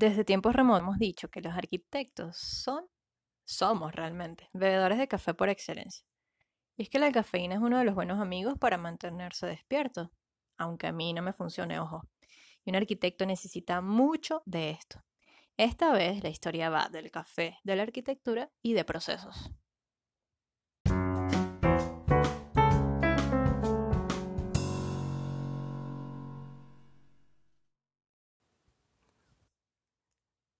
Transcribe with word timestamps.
Desde 0.00 0.24
tiempos 0.24 0.54
remotos 0.54 0.82
hemos 0.82 0.98
dicho 1.00 1.28
que 1.28 1.40
los 1.40 1.52
arquitectos 1.54 2.36
son, 2.36 2.86
somos 3.44 3.92
realmente, 3.92 4.48
bebedores 4.52 4.96
de 4.96 5.08
café 5.08 5.34
por 5.34 5.48
excelencia. 5.48 6.06
Y 6.76 6.84
es 6.84 6.88
que 6.88 7.00
la 7.00 7.10
cafeína 7.10 7.56
es 7.56 7.60
uno 7.60 7.78
de 7.78 7.84
los 7.84 7.96
buenos 7.96 8.20
amigos 8.20 8.56
para 8.60 8.78
mantenerse 8.78 9.48
despierto, 9.48 10.12
aunque 10.56 10.86
a 10.86 10.92
mí 10.92 11.12
no 11.12 11.22
me 11.22 11.32
funcione, 11.32 11.80
ojo. 11.80 12.08
Y 12.64 12.70
un 12.70 12.76
arquitecto 12.76 13.26
necesita 13.26 13.80
mucho 13.80 14.44
de 14.46 14.70
esto. 14.70 15.02
Esta 15.56 15.90
vez 15.90 16.22
la 16.22 16.28
historia 16.28 16.70
va 16.70 16.88
del 16.88 17.10
café, 17.10 17.58
de 17.64 17.74
la 17.74 17.82
arquitectura 17.82 18.52
y 18.62 18.74
de 18.74 18.84
procesos. 18.84 19.50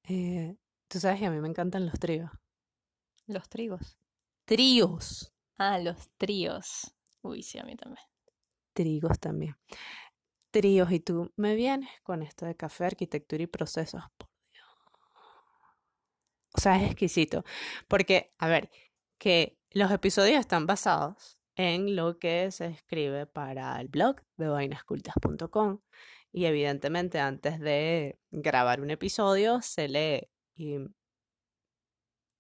Eh, 0.09 0.57
Tú 0.89 0.99
sabes 1.01 1.21
que 1.21 1.27
a 1.27 1.31
mí 1.31 1.39
me 1.39 1.49
encantan 1.49 1.85
los 1.85 2.01
tríos. 2.01 2.31
Los 3.27 3.47
trigos. 3.51 3.99
Tríos. 4.47 5.35
Ah, 5.59 5.79
los 5.79 6.09
tríos. 6.17 6.95
Uy, 7.21 7.43
sí, 7.43 7.59
a 7.59 7.65
mí 7.65 7.77
también. 7.77 8.07
Trigos 8.73 9.19
también. 9.19 9.55
Tríos. 10.51 10.91
Y 10.91 11.01
tú 11.01 11.31
me 11.37 11.55
vienes 11.55 11.91
con 12.03 12.23
esto 12.23 12.47
de 12.47 12.57
café, 12.57 12.87
arquitectura 12.87 13.43
y 13.43 13.47
procesos. 13.47 14.03
Por 14.17 14.31
Dios. 14.51 14.67
O 16.55 16.61
sea, 16.61 16.83
es 16.83 16.87
exquisito. 16.91 17.45
Porque, 17.87 18.33
a 18.39 18.49
ver, 18.49 18.71
que 19.19 19.59
los 19.73 19.91
episodios 19.91 20.41
están 20.41 20.67
basados 20.67 21.39
en 21.55 21.97
lo 21.97 22.19
que 22.19 22.51
se 22.51 22.67
escribe 22.67 23.27
para 23.27 23.79
el 23.79 23.89
blog 23.89 24.23
de 24.39 24.49
vainascultas.com. 24.49 25.81
Y 26.39 26.47
evidentemente 26.47 27.19
antes 27.19 27.59
de 27.59 28.17
grabar 28.31 28.81
un 28.81 28.91
episodio 28.91 29.61
se 29.61 29.89
lee 29.89 30.29
y 30.55 30.77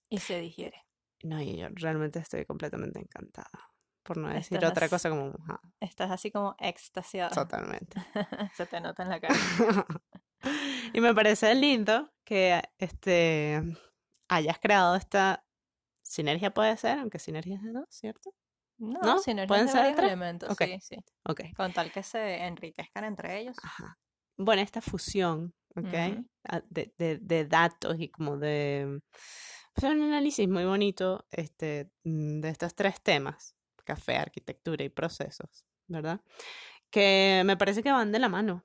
Y 0.08 0.18
se 0.18 0.38
digiere. 0.38 0.86
no, 1.24 1.42
y 1.42 1.56
yo 1.56 1.66
realmente 1.72 2.20
estoy 2.20 2.44
completamente 2.44 3.00
encantada. 3.00 3.50
Por 4.04 4.18
no 4.18 4.28
decir 4.28 4.58
Estás 4.58 4.70
otra 4.70 4.88
cosa 4.88 5.10
como, 5.10 5.34
Estás 5.80 6.12
así 6.12 6.30
como 6.30 6.54
extasiado. 6.60 7.34
totalmente. 7.34 8.00
se 8.54 8.66
te 8.66 8.80
nota 8.80 9.02
en 9.02 9.08
la 9.08 9.20
cara. 9.20 9.34
y 10.94 11.00
me 11.00 11.12
parece 11.12 11.52
lindo 11.56 12.08
que 12.22 12.62
este 12.78 13.60
hayas 14.28 14.60
creado 14.60 14.94
esta 14.94 15.44
sinergia, 16.04 16.54
puede 16.54 16.76
ser, 16.76 17.00
aunque 17.00 17.18
sinergia 17.18 17.56
es 17.56 17.64
de 17.64 17.72
dos, 17.72 17.86
¿cierto? 17.90 18.30
No, 18.78 19.00
¿No? 19.00 19.18
sinergias 19.18 19.48
¿Pueden 19.48 19.66
de 19.66 19.72
ser 19.72 19.82
varios 19.82 19.98
elementos, 19.98 20.50
Ok. 20.50 20.62
sí, 20.62 20.78
sí. 20.80 20.96
Ok. 21.24 21.40
Con 21.56 21.72
tal 21.72 21.90
que 21.92 22.02
se 22.02 22.44
enriquezcan 22.44 23.04
entre 23.04 23.38
ellos. 23.40 23.56
Ajá. 23.62 23.98
Bueno, 24.36 24.62
esta 24.62 24.80
fusión, 24.80 25.52
¿ok? 25.76 25.84
Ujú. 25.84 26.26
Ah, 26.44 26.62
De, 26.70 26.92
de- 26.96 27.18
de 27.18 27.44
datos 27.44 27.96
y 27.98 28.08
como 28.08 28.36
de 28.38 29.00
pues, 29.74 29.92
un 29.92 30.00
análisis 30.02 30.48
muy 30.48 30.64
bonito 30.64 31.26
este, 31.30 31.90
mm, 32.04 32.40
de 32.40 32.48
estos 32.50 32.74
tres 32.74 33.00
temas, 33.02 33.56
café, 33.84 34.16
arquitectura 34.16 34.84
y 34.84 34.88
procesos, 34.90 35.64
¿verdad? 35.88 36.20
Que 36.90 37.42
me 37.44 37.56
parece 37.56 37.82
que 37.82 37.90
van 37.92 38.12
de 38.12 38.18
la 38.18 38.28
mano, 38.28 38.64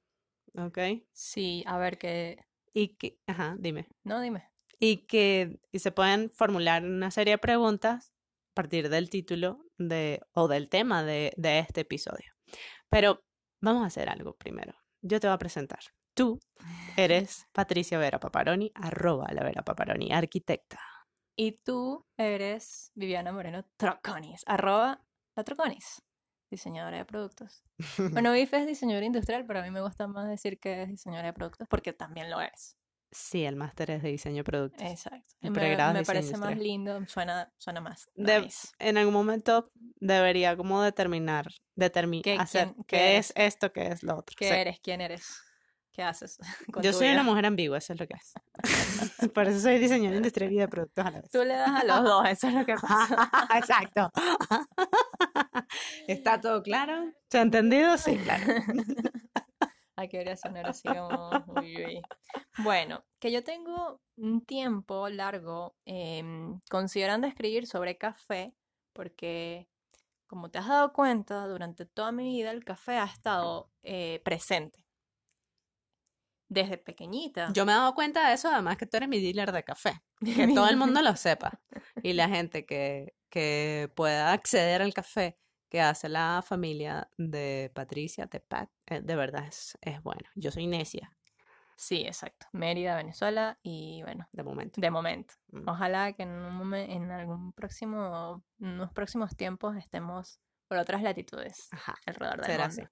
¿ok? 0.55 0.77
Sí, 1.11 1.63
a 1.65 1.77
ver 1.77 1.97
que... 1.97 2.45
Y 2.73 2.89
que, 2.95 3.19
ajá, 3.27 3.55
dime. 3.59 3.87
No, 4.03 4.19
dime. 4.21 4.49
Y 4.79 5.05
que 5.07 5.59
y 5.71 5.79
se 5.79 5.91
pueden 5.91 6.29
formular 6.29 6.83
una 6.83 7.11
serie 7.11 7.33
de 7.33 7.37
preguntas 7.37 8.11
a 8.51 8.53
partir 8.55 8.89
del 8.89 9.09
título 9.09 9.65
de, 9.77 10.21
o 10.33 10.47
del 10.47 10.69
tema 10.69 11.03
de, 11.03 11.33
de 11.37 11.59
este 11.59 11.81
episodio. 11.81 12.33
Pero 12.89 13.23
vamos 13.61 13.83
a 13.83 13.87
hacer 13.87 14.09
algo 14.09 14.35
primero. 14.35 14.73
Yo 15.01 15.19
te 15.19 15.27
voy 15.27 15.35
a 15.35 15.39
presentar. 15.39 15.79
Tú 16.13 16.39
eres 16.95 17.47
Patricia 17.53 17.97
Vera 17.97 18.19
Paparoni, 18.19 18.71
arroba 18.75 19.27
la 19.31 19.43
Vera 19.43 19.63
Paparoni, 19.63 20.11
arquitecta. 20.11 20.79
Y 21.35 21.53
tú 21.63 22.05
eres 22.17 22.91
Viviana 22.93 23.31
Moreno 23.31 23.65
Troconis, 23.77 24.43
arroba 24.45 25.03
la 25.35 25.43
Troconis, 25.43 26.03
diseñadora 26.51 26.97
de 26.97 27.05
productos. 27.05 27.63
Bueno, 28.13 28.31
Viv 28.31 28.49
es 28.53 28.67
diseñadora 28.67 29.05
industrial, 29.05 29.45
pero 29.47 29.59
a 29.59 29.63
mí 29.63 29.71
me 29.71 29.81
gusta 29.81 30.07
más 30.07 30.29
decir 30.29 30.59
que 30.59 30.83
es 30.83 30.89
diseñadora 30.89 31.27
de 31.27 31.33
productos 31.33 31.67
porque 31.67 31.93
también 31.93 32.29
lo 32.29 32.39
eres. 32.39 32.77
Sí, 33.13 33.45
el 33.45 33.55
máster 33.55 33.91
es 33.91 34.01
de 34.03 34.09
diseño 34.09 34.37
de 34.37 34.43
productos. 34.43 34.81
Exacto. 34.85 35.35
El 35.41 35.51
me, 35.51 35.75
me 35.93 36.03
parece 36.03 36.35
más 36.37 36.57
lindo, 36.57 36.99
suena, 37.07 37.51
suena 37.57 37.79
más. 37.79 38.09
De-. 38.15 38.49
En 38.79 38.97
algún 38.97 39.13
momento 39.13 39.71
debería 39.99 40.57
como 40.57 40.81
determinar, 40.81 41.47
determi- 41.77 42.23
¿Qué- 42.23 42.37
hacer 42.39 42.69
quién- 42.69 42.75
qué, 42.85 42.97
qué 42.97 43.17
es 43.17 43.31
esto, 43.35 43.71
qué 43.71 43.87
es 43.87 44.03
lo 44.03 44.17
otro. 44.17 44.35
¿Qué 44.37 44.49
eres? 44.61 44.79
¿Quién 44.81 45.01
eres? 45.01 45.41
¿Qué 45.91 46.01
haces? 46.01 46.39
Yo 46.83 46.91
soy 46.91 47.09
una 47.09 47.21
mujer 47.21 47.45
ambigua, 47.45 47.77
eso 47.77 47.93
es 47.93 47.99
lo 47.99 48.07
que 48.07 48.15
es. 48.15 48.33
Por 49.33 49.47
eso 49.47 49.59
soy 49.59 49.77
diseñadora 49.77 50.17
industrial 50.17 50.51
y 50.51 50.57
de 50.57 50.67
productos 50.67 51.05
a 51.05 51.11
la 51.11 51.21
vez. 51.21 51.29
Tú 51.31 51.43
le 51.43 51.53
das 51.53 51.69
a 51.69 51.83
los 51.83 52.03
dos, 52.03 52.27
eso 52.27 52.47
es 52.47 52.53
lo 52.55 52.65
que 52.65 52.73
pasa. 52.73 53.29
Exacto. 53.55 54.09
¿Está 56.07 56.41
todo 56.41 56.63
claro? 56.63 57.11
¿Se 57.29 57.37
ha 57.37 57.41
entendido? 57.41 57.95
Sí, 57.97 58.17
claro. 58.17 58.43
Hay 59.95 60.09
que 60.09 60.17
debería 60.17 60.35
sonar 60.35 60.65
así 60.67 60.87
como. 60.87 61.29
uy, 61.61 61.85
uy. 61.85 62.01
Bueno, 62.57 63.03
que 63.19 63.31
yo 63.31 63.43
tengo 63.43 64.01
un 64.15 64.45
tiempo 64.45 65.09
largo 65.09 65.75
em, 65.85 66.59
considerando 66.69 67.27
escribir 67.27 67.65
sobre 67.67 67.97
café, 67.97 68.53
porque 68.93 69.67
como 70.27 70.49
te 70.49 70.59
has 70.59 70.67
dado 70.67 70.93
cuenta, 70.93 71.47
durante 71.47 71.85
toda 71.85 72.11
mi 72.11 72.23
vida 72.23 72.51
el 72.51 72.63
café 72.63 72.97
ha 72.97 73.05
estado 73.05 73.71
eh, 73.83 74.21
presente. 74.23 74.85
Desde 76.49 76.77
pequeñita. 76.77 77.51
Yo 77.53 77.65
me 77.65 77.71
he 77.71 77.75
dado 77.75 77.95
cuenta 77.95 78.27
de 78.27 78.35
eso, 78.35 78.49
además 78.49 78.77
que 78.77 78.85
tú 78.85 78.97
eres 78.97 79.09
mi 79.09 79.19
dealer 79.19 79.51
de 79.51 79.63
café. 79.63 80.01
Que 80.47 80.47
todo 80.53 80.69
el 80.69 80.77
mundo 80.77 81.01
lo 81.01 81.15
sepa. 81.15 81.59
Y 82.03 82.13
la 82.13 82.29
gente 82.29 82.65
que, 82.65 83.15
que 83.29 83.91
pueda 83.95 84.31
acceder 84.31 84.81
al 84.81 84.93
café 84.93 85.37
que 85.69 85.81
hace 85.81 86.07
la 86.07 86.43
familia 86.45 87.09
de 87.17 87.71
Patricia, 87.73 88.27
de 88.27 88.39
Pat, 88.39 88.69
eh, 88.85 89.01
de 89.01 89.15
verdad 89.15 89.47
es, 89.47 89.75
es 89.81 90.03
bueno. 90.03 90.29
Yo 90.35 90.51
soy 90.51 90.67
necia, 90.67 91.11
Sí, 91.75 92.01
exacto. 92.05 92.47
Mérida, 92.51 92.95
Venezuela 92.95 93.59
y 93.63 94.01
bueno, 94.03 94.27
de 94.31 94.43
momento. 94.43 94.81
de 94.81 94.91
momento. 94.91 95.33
Mm. 95.51 95.67
Ojalá 95.69 96.13
que 96.13 96.23
en, 96.23 96.29
un 96.29 96.59
momen- 96.59 96.89
en 96.89 97.11
algún 97.11 97.53
próximo, 97.53 98.43
en 98.59 98.67
unos 98.69 98.91
próximos 98.91 99.35
tiempos 99.35 99.75
estemos 99.77 100.39
por 100.67 100.77
otras 100.77 101.01
latitudes 101.01 101.67
Ajá. 101.71 101.95
alrededor 102.05 102.37
del 102.37 102.45
Será 102.45 102.67
mundo. 102.67 102.83
así. 102.83 102.91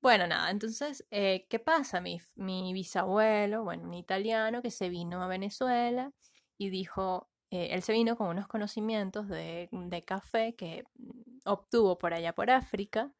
Bueno, 0.00 0.26
nada, 0.26 0.50
entonces, 0.50 1.06
eh, 1.10 1.46
¿qué 1.48 1.60
pasa? 1.60 2.00
Mi 2.00 2.72
bisabuelo, 2.72 3.62
bueno, 3.62 3.84
un 3.84 3.94
italiano 3.94 4.60
que 4.60 4.72
se 4.72 4.88
vino 4.88 5.22
a 5.22 5.28
Venezuela 5.28 6.12
y 6.58 6.70
dijo, 6.70 7.30
eh, 7.50 7.68
él 7.72 7.82
se 7.82 7.92
vino 7.92 8.16
con 8.16 8.28
unos 8.28 8.48
conocimientos 8.48 9.28
de, 9.28 9.68
de 9.70 10.02
café 10.02 10.54
que 10.56 10.84
mm, 10.98 11.38
obtuvo 11.44 11.98
por 11.98 12.14
allá 12.14 12.34
por 12.34 12.50
África 12.50 13.12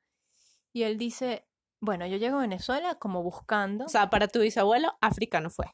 y 0.72 0.82
él 0.84 0.98
dice, 0.98 1.46
bueno, 1.82 2.06
yo 2.06 2.16
llego 2.16 2.38
a 2.38 2.42
Venezuela 2.42 2.94
como 2.94 3.22
buscando, 3.22 3.84
O 3.86 3.88
sea, 3.88 4.08
para 4.08 4.28
tu 4.28 4.38
bisabuelo, 4.40 4.92
África 5.00 5.40
no 5.40 5.50
fue. 5.50 5.66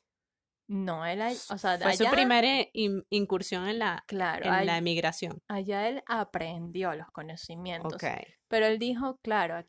no, 0.70 1.04
él, 1.06 1.22
ahí- 1.22 1.36
o 1.50 1.56
sea, 1.58 1.78
Fue 1.78 1.96
su 1.96 2.04
primera 2.10 2.46
in- 2.72 3.04
incursión 3.10 3.68
en 3.68 3.78
la, 3.78 4.02
claro, 4.06 4.44
en 4.46 4.66
la 4.66 4.76
emigración. 4.78 5.38
allá 5.48 5.86
él 5.88 6.02
aprendió 6.06 6.94
los 6.94 7.10
conocimientos. 7.10 7.94
Ok. 7.94 8.04
Pero 8.48 8.66
él 8.66 8.78
dijo, 8.78 9.18
claro, 9.22 9.64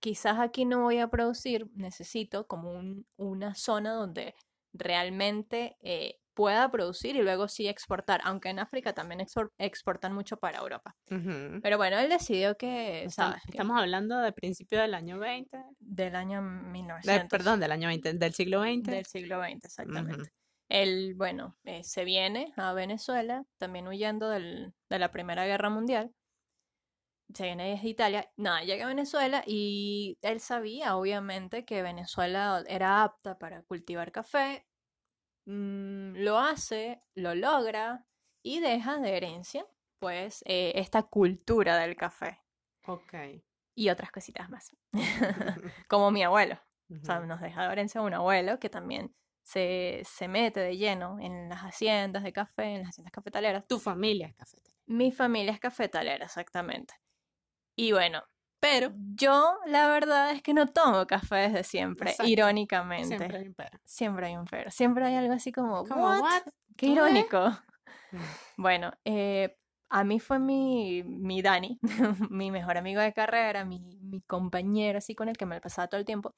quizás 0.00 0.38
aquí 0.38 0.64
no 0.64 0.82
voy 0.82 0.98
a 0.98 1.08
producir, 1.08 1.68
necesito 1.74 2.46
como 2.46 2.70
un- 2.72 3.06
una 3.16 3.54
zona 3.54 3.92
donde 3.94 4.34
realmente 4.72 5.76
eh, 5.80 6.18
pueda 6.36 6.70
producir 6.70 7.16
y 7.16 7.22
luego 7.22 7.48
sí 7.48 7.66
exportar, 7.66 8.20
aunque 8.22 8.50
en 8.50 8.58
África 8.58 8.92
también 8.92 9.20
expor- 9.20 9.50
exportan 9.58 10.12
mucho 10.12 10.36
para 10.36 10.58
Europa. 10.58 10.94
Pero 11.62 11.78
bueno, 11.78 11.98
él 11.98 12.10
decidió 12.10 12.56
que, 12.56 13.08
¿sabes? 13.10 13.42
Que 13.44 13.52
Estamos 13.52 13.80
hablando 13.80 14.18
de 14.18 14.32
principio 14.32 14.80
del 14.80 14.94
año 14.94 15.18
20. 15.18 15.58
del 15.80 16.14
año 16.14 16.42
de- 16.42 16.48
1900. 16.70 17.28
perdón, 17.30 17.58
del 17.58 17.72
año 17.72 17.88
20, 17.88 18.12
del 18.12 18.34
siglo 18.34 18.60
20. 18.60 18.90
Del 18.90 19.06
siglo 19.06 19.40
XX, 19.42 19.64
exactamente. 19.64 20.30
Él, 20.68 21.14
bueno, 21.16 21.56
eh, 21.64 21.82
se 21.84 22.04
viene 22.04 22.52
a 22.56 22.72
Venezuela, 22.74 23.44
también 23.58 23.88
huyendo 23.88 24.28
del- 24.28 24.74
de 24.90 24.98
la 24.98 25.10
Primera 25.10 25.46
Guerra 25.46 25.70
Mundial. 25.70 26.12
Se 27.34 27.44
viene 27.44 27.70
desde 27.70 27.88
Italia. 27.88 28.30
Nada, 28.36 28.62
llega 28.62 28.84
a 28.84 28.88
Venezuela 28.88 29.42
y 29.46 30.16
él 30.22 30.38
sabía, 30.40 30.96
obviamente, 30.96 31.64
que 31.64 31.82
Venezuela 31.82 32.62
era 32.68 33.02
apta 33.02 33.36
para 33.38 33.62
cultivar 33.62 34.12
café. 34.12 34.64
Mm, 35.46 36.16
lo 36.24 36.38
hace, 36.38 37.00
lo 37.14 37.34
logra 37.34 38.04
y 38.42 38.60
deja 38.60 38.98
de 38.98 39.16
herencia, 39.16 39.66
pues, 40.00 40.42
eh, 40.46 40.72
esta 40.76 41.04
cultura 41.04 41.78
del 41.78 41.96
café 41.96 42.40
Ok. 42.86 43.14
y 43.76 43.88
otras 43.90 44.10
cositas 44.10 44.50
más. 44.50 44.76
Como 45.88 46.10
mi 46.10 46.22
abuelo. 46.22 46.58
O 46.90 47.04
sea, 47.04 47.20
nos 47.20 47.40
deja 47.40 47.66
de 47.66 47.72
herencia 47.72 48.00
un 48.00 48.14
abuelo 48.14 48.58
que 48.60 48.68
también 48.68 49.14
se, 49.44 50.02
se 50.04 50.28
mete 50.28 50.60
de 50.60 50.76
lleno 50.76 51.18
en 51.20 51.48
las 51.48 51.60
haciendas 51.62 52.22
de 52.22 52.32
café, 52.32 52.74
en 52.74 52.80
las 52.82 52.90
haciendas 52.90 53.12
cafetaleras. 53.12 53.66
Tu 53.66 53.78
familia 53.80 54.28
es 54.28 54.34
cafetera. 54.36 54.76
Mi 54.86 55.10
familia 55.10 55.52
es 55.52 55.58
cafetalera, 55.60 56.26
exactamente. 56.26 56.94
Y 57.76 57.92
bueno, 57.92 58.22
Pero 58.60 58.92
Yo, 59.14 59.56
la 59.66 59.88
verdad 59.88 60.32
es 60.32 60.42
que 60.42 60.54
no 60.54 60.66
tomo 60.66 61.06
café 61.06 61.36
desde 61.36 61.64
siempre, 61.64 62.10
Exacto. 62.10 62.30
irónicamente. 62.30 63.16
siempre 63.16 63.38
hay 63.38 63.46
un 63.48 63.54
pero. 63.54 63.78
Siempre 63.84 64.26
hay 64.26 64.36
un 64.36 64.44
pero. 64.44 64.70
Siempre 64.70 65.04
hay 65.06 65.14
algo 65.14 65.32
así 65.34 65.52
como, 65.52 65.84
Como, 65.84 66.02
"What? 66.08 66.20
"What? 66.20 66.42
Qué 66.76 66.86
¿Tú 66.86 66.92
ves?". 66.94 66.96
irónico. 66.96 67.50
Bueno, 68.58 68.92
eh, 69.04 69.56
a 69.90 70.04
mí 70.04 70.18
fue 70.18 70.38
mi, 70.38 71.02
mi 71.04 71.42
Dani, 71.42 71.78
mi 72.30 72.50
mejor 72.50 72.78
amigo 72.78 73.00
de 73.02 73.12
carrera, 73.12 73.64
mi, 73.64 73.80
mi 74.00 74.22
compañero 74.22 74.98
así 74.98 75.14
con 75.14 75.28
el 75.28 75.36
que 75.36 75.44
me 75.44 75.60
pasaba 75.60 75.88
todo 75.88 75.98
el 76.00 76.06
tiempo, 76.06 76.34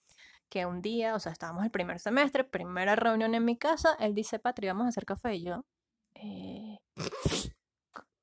que 0.48 0.66
un 0.66 0.82
día, 0.82 1.14
o 1.14 1.20
sea, 1.20 1.30
estábamos 1.32 1.64
el 1.64 1.70
primer 1.70 2.00
semestre, 2.00 2.42
primera 2.44 2.96
reunión 2.96 3.34
en 3.34 3.44
mi 3.44 3.56
casa, 3.56 3.94
él 4.00 4.14
dice, 4.14 4.38
Patri, 4.40 4.66
vamos 4.66 4.86
a 4.86 4.88
hacer 4.88 5.04
café, 5.04 5.36
y 5.36 5.44
yo, 5.44 5.64
eh, 6.14 6.78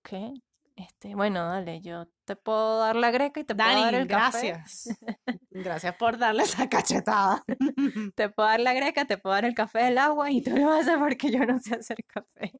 ¿qué? 0.03 0.33
Este, 0.75 1.15
bueno, 1.15 1.47
dale, 1.47 1.79
yo 1.79 2.07
te 2.25 2.35
puedo 2.35 2.79
dar 2.79 2.97
la 2.97 3.09
greca 3.09 3.39
y 3.39 3.45
te 3.45 3.55
puedo 3.55 3.69
dar 3.69 3.93
el 3.95 4.07
café. 4.07 4.51
gracias. 4.51 4.89
Gracias 5.51 5.95
por 5.95 6.17
darle 6.17 6.43
esa 6.43 6.67
cachetada. 6.67 7.41
Te 8.15 8.29
puedo 8.29 8.49
dar 8.49 8.59
la 8.59 8.73
greca, 8.73 9.05
te 9.05 9.17
puedo 9.17 9.33
dar 9.33 9.45
el 9.45 9.55
café, 9.55 9.87
el 9.87 9.97
agua 9.97 10.31
y 10.31 10.41
tú 10.41 10.51
lo 10.51 10.69
haces 10.69 10.97
porque 10.97 11.31
yo 11.31 11.45
no 11.45 11.59
sé 11.61 11.75
hacer 11.75 12.03
café. 12.05 12.51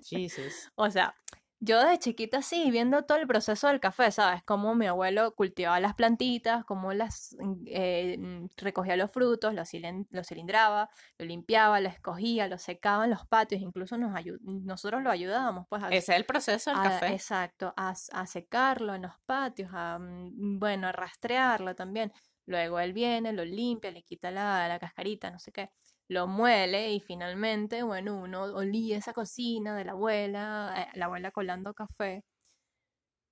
Jesus. 0.00 0.70
O 0.76 0.90
sea, 0.90 1.14
yo 1.60 1.84
de 1.86 1.98
chiquita 1.98 2.42
sí, 2.42 2.70
viendo 2.70 3.02
todo 3.04 3.18
el 3.18 3.26
proceso 3.26 3.68
del 3.68 3.80
café, 3.80 4.10
¿sabes? 4.10 4.42
Cómo 4.44 4.74
mi 4.74 4.86
abuelo 4.86 5.34
cultivaba 5.34 5.78
las 5.80 5.94
plantitas, 5.94 6.64
cómo 6.64 6.92
las 6.94 7.36
mm, 7.38 7.54
eh, 7.66 8.16
mm, 8.18 8.46
recogía 8.56 8.96
los 8.96 9.10
frutos, 9.12 9.54
los, 9.54 9.70
los 10.10 10.26
cilindraba, 10.28 10.88
lo 11.18 11.26
limpiaba, 11.26 11.80
lo 11.80 11.88
escogía, 11.88 12.48
lo 12.48 12.58
secaba 12.58 13.04
en 13.04 13.10
los 13.10 13.26
patios, 13.26 13.60
incluso 13.60 13.98
nos 13.98 14.12
nosotros 14.42 15.02
lo 15.02 15.10
ayudábamos, 15.10 15.66
pues, 15.68 15.82
a, 15.82 15.88
Ese 15.88 16.12
es 16.12 16.18
el 16.18 16.24
proceso 16.24 16.70
del 16.70 16.80
a- 16.80 16.80
café. 16.80 17.06
exacto, 17.06 17.72
a, 17.76 17.90
a 18.12 18.26
secarlo 18.26 18.94
en 18.94 19.02
los 19.02 19.18
patios, 19.26 19.70
a, 19.74 19.98
mm, 19.98 20.58
bueno, 20.58 20.88
a 20.88 20.92
rastrearlo 20.92 21.74
también. 21.74 22.12
Luego 22.46 22.80
él 22.80 22.92
viene, 22.92 23.32
lo 23.32 23.44
limpia, 23.44 23.90
le 23.90 24.02
quita 24.02 24.30
la, 24.30 24.66
la 24.68 24.78
cascarita, 24.78 25.30
no 25.30 25.38
sé 25.38 25.52
qué, 25.52 25.70
lo 26.10 26.26
muele 26.26 26.90
y 26.92 27.00
finalmente, 27.00 27.84
bueno, 27.84 28.16
uno 28.20 28.42
olía 28.42 28.98
esa 28.98 29.12
cocina 29.12 29.76
de 29.76 29.84
la 29.84 29.92
abuela, 29.92 30.74
eh, 30.76 30.98
la 30.98 31.06
abuela 31.06 31.30
colando 31.30 31.72
café. 31.72 32.24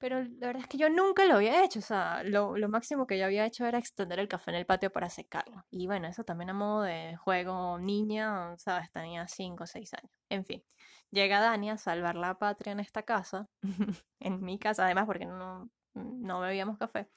Pero 0.00 0.22
la 0.22 0.46
verdad 0.46 0.62
es 0.62 0.68
que 0.68 0.78
yo 0.78 0.88
nunca 0.88 1.24
lo 1.24 1.34
había 1.34 1.64
hecho, 1.64 1.80
o 1.80 1.82
sea, 1.82 2.22
lo, 2.22 2.56
lo 2.56 2.68
máximo 2.68 3.06
que 3.08 3.18
yo 3.18 3.24
había 3.24 3.44
hecho 3.44 3.66
era 3.66 3.78
extender 3.78 4.20
el 4.20 4.28
café 4.28 4.52
en 4.52 4.56
el 4.58 4.66
patio 4.66 4.92
para 4.92 5.10
secarlo. 5.10 5.64
Y 5.70 5.88
bueno, 5.88 6.06
eso 6.06 6.22
también 6.22 6.50
a 6.50 6.54
modo 6.54 6.82
de 6.82 7.16
juego 7.16 7.78
niña, 7.80 8.56
¿sabes? 8.58 8.92
Tenía 8.92 9.26
5 9.26 9.64
o 9.64 9.66
6 9.66 9.92
años. 9.94 10.12
En 10.28 10.44
fin, 10.44 10.62
llega 11.10 11.40
Dani 11.40 11.70
a 11.70 11.78
salvar 11.78 12.14
la 12.14 12.38
patria 12.38 12.72
en 12.72 12.80
esta 12.80 13.02
casa, 13.02 13.48
en 14.20 14.40
mi 14.44 14.58
casa 14.60 14.84
además, 14.84 15.06
porque 15.06 15.26
no, 15.26 15.68
no 15.94 16.40
bebíamos 16.40 16.78
café. 16.78 17.08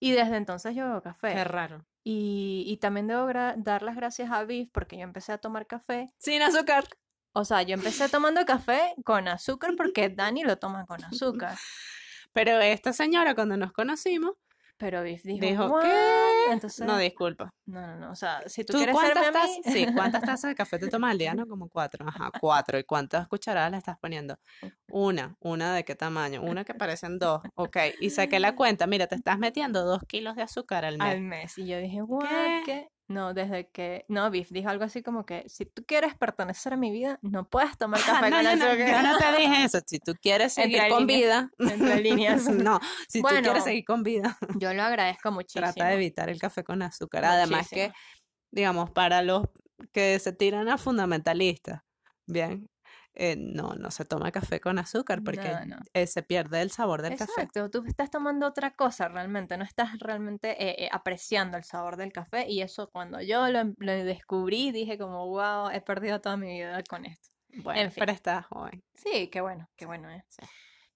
Y 0.00 0.12
desde 0.12 0.36
entonces 0.36 0.74
yo 0.74 0.88
bebo 0.88 1.02
café. 1.02 1.34
Qué 1.34 1.44
raro. 1.44 1.86
Y, 2.02 2.64
y 2.66 2.78
también 2.78 3.06
debo 3.06 3.28
dar 3.56 3.82
las 3.82 3.94
gracias 3.94 4.32
a 4.32 4.42
Viv 4.44 4.70
porque 4.72 4.96
yo 4.96 5.02
empecé 5.02 5.32
a 5.32 5.38
tomar 5.38 5.66
café. 5.66 6.12
Sin 6.18 6.40
azúcar. 6.40 6.84
O 7.32 7.44
sea, 7.44 7.62
yo 7.62 7.74
empecé 7.74 8.08
tomando 8.08 8.44
café 8.44 8.94
con 9.04 9.28
azúcar 9.28 9.74
porque 9.76 10.08
Dani 10.16 10.42
lo 10.42 10.56
toma 10.56 10.86
con 10.86 11.04
azúcar. 11.04 11.56
Pero 12.32 12.58
esta 12.60 12.92
señora, 12.92 13.34
cuando 13.34 13.56
nos 13.56 13.72
conocimos, 13.72 14.32
Pero 14.78 15.02
Viv 15.02 15.20
dijo, 15.22 15.46
dijo. 15.46 15.80
¿qué? 15.80 16.29
Entonces, 16.52 16.86
No, 16.86 16.96
disculpa. 16.98 17.50
no, 17.66 17.80
no, 17.86 17.96
no. 17.96 18.10
O 18.10 18.14
sea, 18.14 18.42
si 18.46 18.64
tú, 18.64 18.72
¿Tú 18.72 18.78
quieres 18.78 18.94
cuántas 18.94 19.24
serme 19.24 19.28
a 19.38 19.42
tazas? 19.42 19.56
mí, 19.66 19.72
Sí, 19.72 19.86
¿cuántas 19.94 20.22
tazas 20.22 20.50
de 20.50 20.54
café 20.54 20.78
te 20.78 20.88
tomas 20.88 21.10
al 21.12 21.18
día? 21.18 21.34
No, 21.34 21.46
como 21.46 21.68
cuatro. 21.68 22.06
Ajá, 22.08 22.30
cuatro. 22.40 22.78
¿Y 22.78 22.84
cuántas 22.84 23.28
cucharadas 23.28 23.70
le 23.70 23.78
estás 23.78 23.96
poniendo? 24.00 24.36
Una. 24.88 25.36
¿Una 25.40 25.74
de 25.74 25.84
qué 25.84 25.94
tamaño? 25.94 26.42
Una 26.42 26.64
que 26.64 26.74
parecen 26.74 27.18
dos. 27.18 27.42
Ok. 27.54 27.76
Y 28.00 28.10
saqué 28.10 28.40
la 28.40 28.54
cuenta. 28.54 28.86
Mira, 28.86 29.06
te 29.06 29.14
estás 29.14 29.38
metiendo 29.38 29.84
dos 29.84 30.02
kilos 30.06 30.36
de 30.36 30.42
azúcar 30.42 30.84
al 30.84 31.00
al 31.00 31.20
mes. 31.20 31.54
mes. 31.56 31.58
Y 31.58 31.66
yo 31.66 31.78
dije. 31.78 32.00
¿Qué? 32.28 32.62
¿Qué? 32.66 32.88
No, 33.10 33.34
desde 33.34 33.68
que... 33.70 34.04
No, 34.06 34.30
Biff 34.30 34.50
dijo 34.50 34.68
algo 34.68 34.84
así 34.84 35.02
como 35.02 35.26
que, 35.26 35.42
si 35.48 35.66
tú 35.66 35.84
quieres 35.84 36.14
pertenecer 36.14 36.74
a 36.74 36.76
mi 36.76 36.92
vida, 36.92 37.18
no 37.22 37.48
puedes 37.48 37.76
tomar 37.76 38.00
café 38.00 38.30
no, 38.30 38.36
con 38.36 38.44
yo, 38.44 38.56
no, 38.56 38.64
azúcar. 38.66 38.88
yo 38.88 39.02
no 39.02 39.18
te 39.18 39.40
dije 39.40 39.64
eso. 39.64 39.80
Si 39.84 39.98
tú 39.98 40.14
quieres 40.22 40.52
seguir 40.52 40.76
Entre 40.76 40.90
con 40.90 41.06
líneas. 41.08 41.50
vida. 41.58 41.72
Entre 41.72 42.00
líneas. 42.00 42.42
No, 42.48 42.78
si 43.08 43.18
tú 43.18 43.22
Bueno, 43.22 43.42
quieres 43.42 43.64
seguir 43.64 43.84
con 43.84 44.04
vida, 44.04 44.38
Yo 44.60 44.72
lo 44.72 44.82
agradezco 44.84 45.32
muchísimo. 45.32 45.64
trata 45.64 45.88
de 45.88 45.94
evitar 45.94 46.30
el 46.30 46.38
café 46.38 46.62
con 46.62 46.82
azúcar. 46.82 47.24
Además 47.24 47.68
que, 47.68 47.90
digamos, 48.52 48.90
para 48.92 49.22
los 49.22 49.48
que 49.92 50.16
se 50.20 50.32
tiran 50.32 50.68
a 50.68 50.78
fundamentalistas, 50.78 51.82
bien, 52.26 52.70
eh, 53.22 53.36
no, 53.36 53.74
no 53.74 53.90
se 53.90 54.04
toma 54.06 54.32
café 54.32 54.60
con 54.60 54.78
azúcar 54.78 55.22
porque 55.22 55.48
No, 55.50 55.66
no. 55.66 55.76
eh, 55.92 56.06
se 56.06 56.22
pierde 56.22 56.62
el 56.62 56.70
sabor 56.70 57.02
del 57.02 57.16
café. 57.18 57.30
Exacto, 57.42 57.68
tú 57.70 57.84
estás 57.86 58.10
tomando 58.10 58.46
otra 58.46 58.70
cosa 58.70 59.08
realmente, 59.08 59.58
no 59.58 59.64
estás 59.64 59.98
realmente 59.98 60.56
eh, 60.84 60.88
apreciando 60.90 61.58
el 61.58 61.64
sabor 61.64 61.96
del 61.96 62.12
café 62.12 62.48
y 62.48 62.62
eso 62.62 62.88
cuando 62.90 63.20
yo 63.20 63.46
lo, 63.48 63.58
em- 63.58 63.74
lo 63.78 63.92
descubrí 63.92 64.72
dije 64.72 64.96
como, 64.96 65.26
wow, 65.28 65.68
he 65.70 65.80
perdido 65.82 66.20
toda 66.20 66.36
mi 66.38 66.46
vida 66.48 66.82
con 66.88 67.04
esto. 67.04 67.28
Bueno, 67.62 67.80
En 67.80 67.90
fin. 67.92 68.00
pero 68.00 68.12
estás 68.12 68.46
joven. 68.46 68.82
Sí, 68.94 69.28
qué 69.28 69.40
bueno, 69.40 69.68
qué 69.76 69.84
bueno, 69.84 70.08
¿eh? 70.10 70.24
Sí. 70.28 70.42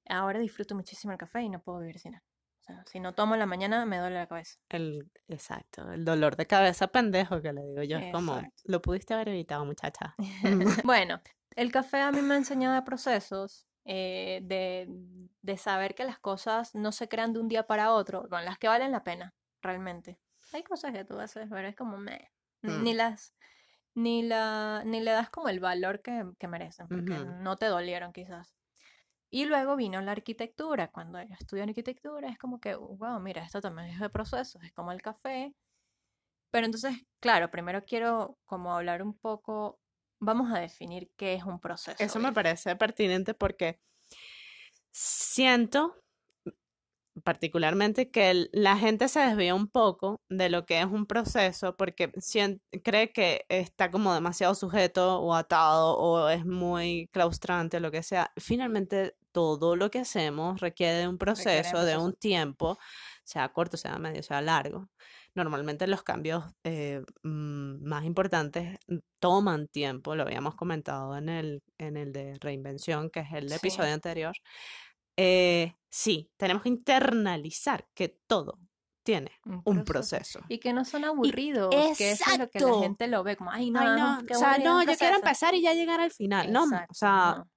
Ahora 0.09 0.39
disfruto 0.39 0.75
muchísimo 0.75 1.13
el 1.13 1.19
café 1.19 1.43
y 1.43 1.49
no 1.49 1.61
puedo 1.61 1.81
vivir 1.81 1.99
sin 1.99 2.15
él. 2.15 2.21
O 2.61 2.63
sea, 2.67 2.83
si 2.87 2.99
no 3.01 3.13
tomo 3.15 3.35
en 3.35 3.41
la 3.41 3.47
mañana 3.47 3.85
me 3.85 3.99
duele 3.99 4.15
la 4.17 4.27
cabeza. 4.27 4.55
El, 4.71 5.11
exacto, 5.29 5.93
el 5.93 6.05
dolor 6.05 6.37
de 6.37 6.47
cabeza 6.47 6.87
pendejo 6.89 7.43
que 7.43 7.53
le 7.53 7.61
digo 7.63 7.83
yo. 7.83 7.99
Es 7.99 8.11
como, 8.13 8.41
lo 8.65 8.81
pudiste 8.81 9.13
haber 9.13 9.29
evitado, 9.29 9.65
muchacha. 9.67 10.15
Bueno, 10.85 11.21
el 11.57 11.73
café 11.73 12.01
a 12.01 12.13
mí 12.13 12.21
me 12.23 12.35
ha 12.35 12.37
enseñado 12.37 12.75
de 12.75 12.83
procesos, 12.83 13.67
eh, 13.85 14.41
de, 14.43 14.87
de 15.43 15.57
saber 15.59 15.95
que 15.95 16.05
las 16.05 16.19
cosas 16.19 16.75
no 16.75 16.93
se 16.93 17.09
crean 17.09 17.33
de 17.33 17.41
un 17.41 17.49
día 17.49 17.67
para 17.67 17.93
otro, 17.93 18.29
con 18.29 18.45
las 18.45 18.59
que 18.59 18.69
valen 18.69 18.93
la 18.93 19.05
pena, 19.05 19.35
realmente. 19.63 20.19
Hay 20.53 20.63
cosas 20.63 20.93
que 20.93 21.05
tú 21.05 21.19
haces, 21.19 21.49
pero 21.51 21.69
es 21.69 21.77
como 21.77 21.97
meh, 21.99 22.31
ni- 22.63 22.73
Mm. 22.73 22.83
ni 22.83 22.95
las, 22.95 23.35
ni 23.95 24.23
la, 24.23 24.83
ni 24.85 25.01
le 25.01 25.11
das 25.13 25.31
como 25.31 25.49
el 25.49 25.61
valor 25.61 26.01
que, 26.03 26.25
que 26.39 26.49
merecen, 26.49 26.89
porque 26.89 27.15
no 27.43 27.57
te 27.57 27.67
dolieron 27.67 28.13
quizás. 28.13 28.55
Y 29.31 29.47
luego 29.47 29.75
vino 29.77 30.01
la 30.01 30.13
arquitectura. 30.13 30.89
Cuando 30.93 31.21
yo 31.23 31.35
estudié 31.39 31.65
arquitectura 31.65 32.29
es 32.29 32.39
como 32.39 32.61
que, 32.61 32.75
wow, 32.77 33.19
mira, 33.21 33.43
esto 33.45 33.61
también 33.61 33.89
es 33.89 33.99
de 34.01 34.09
procesos, 34.09 34.63
es 34.63 34.73
como 34.73 34.93
el 34.93 35.03
café. 35.03 35.55
Pero 36.51 36.67
entonces, 36.67 36.95
claro, 37.21 37.51
primero 37.51 37.85
quiero 37.85 38.39
como 38.45 38.73
hablar 38.75 39.03
un 39.03 39.15
poco, 39.19 39.81
vamos 40.25 40.53
a 40.53 40.59
definir 40.61 41.11
qué 41.17 41.35
es 41.35 41.45
un 41.45 41.61
proceso. 41.61 41.97
Eso 42.03 42.19
me 42.19 42.33
parece 42.33 42.75
pertinente 42.77 43.35
porque 43.35 43.81
siento 44.91 45.95
particularmente 47.23 48.11
que 48.11 48.31
el- 48.31 48.51
la 48.53 48.77
gente 48.77 49.07
se 49.09 49.21
desvía 49.21 49.55
un 49.55 49.69
poco 49.69 50.21
de 50.29 50.49
lo 50.51 50.67
que 50.67 50.81
es 50.81 50.87
un 50.87 51.07
proceso 51.07 51.77
porque 51.77 52.11
cree 52.83 53.13
que 53.13 53.45
está 53.49 53.91
como 53.91 54.13
demasiado 54.13 54.55
sujeto 54.57 55.21
o 55.21 55.35
atado 55.35 55.97
o 55.97 56.29
es 56.29 56.45
muy 56.45 57.09
claustrante 57.13 57.77
o 57.77 57.81
lo 57.81 57.93
que 57.93 58.03
sea. 58.03 58.33
Finalmente, 58.37 59.17
todo 59.31 59.77
lo 59.77 59.91
que 59.91 60.01
hacemos 60.01 60.61
requiere 60.61 60.99
de 60.99 61.09
un 61.09 61.19
proceso, 61.19 61.85
de 61.85 61.97
un 61.97 62.15
tiempo, 62.15 62.79
sea 63.25 63.53
corto, 63.53 63.77
sea 63.77 63.97
medio, 63.99 64.23
sea 64.25 64.41
largo. 64.43 64.89
Normalmente 65.35 65.87
los 65.87 66.03
cambios 66.03 66.45
eh, 66.65 67.03
mm, 67.23 67.85
más 67.87 68.05
importantes 68.05 68.79
mm, 68.87 68.99
toman 69.21 69.67
tiempo, 69.69 70.15
lo 70.15 70.23
habíamos 70.23 70.55
comentado 70.55 71.17
en 71.17 71.29
el, 71.29 71.63
en 71.79 71.97
el 71.97 72.13
de 72.13 72.39
reinvención, 72.41 73.11
que 73.11 73.21
es 73.21 73.33
el 73.33 73.49
Sí. 73.49 73.55
episodio 73.57 73.93
anterior. 73.93 74.35
Eh, 75.17 75.75
sí, 75.91 76.31
tenemos 76.37 76.63
que 76.63 76.69
internalizar 76.71 77.87
que 77.95 78.17
todo 78.27 78.59
tiene 79.05 79.33
un 79.65 79.85
proceso. 79.85 80.41
Y 80.49 80.59
que 80.59 80.73
no 80.73 80.85
son 80.85 81.05
aburridos, 81.05 81.69
que 81.99 82.13
eso 82.13 82.25
es 82.33 82.39
lo 82.39 82.49
que 82.49 82.59
la 82.61 82.67
¡Exacto! 82.69 82.81
gente 82.83 83.07
lo 83.09 83.23
ve 83.23 83.37
como, 83.37 83.51
ay, 83.51 83.71
no, 83.71 83.81
Ay, 83.81 83.87
es 83.89 83.95
no, 84.01 84.27
qué 84.27 84.35
o 84.35 84.39
sea, 84.39 84.59
no, 84.59 84.81
yo 84.81 84.87
quiero 84.87 84.97
proceso". 84.97 85.15
empezar 85.17 85.55
y 85.55 85.63
ya 85.63 85.75
llegar 85.75 86.01
al 86.01 86.11
final. 86.11 86.51
No, 86.51 86.63
o 86.63 86.67
Exacto, 86.67 86.95
sea, 86.95 87.35
no. 87.39 87.51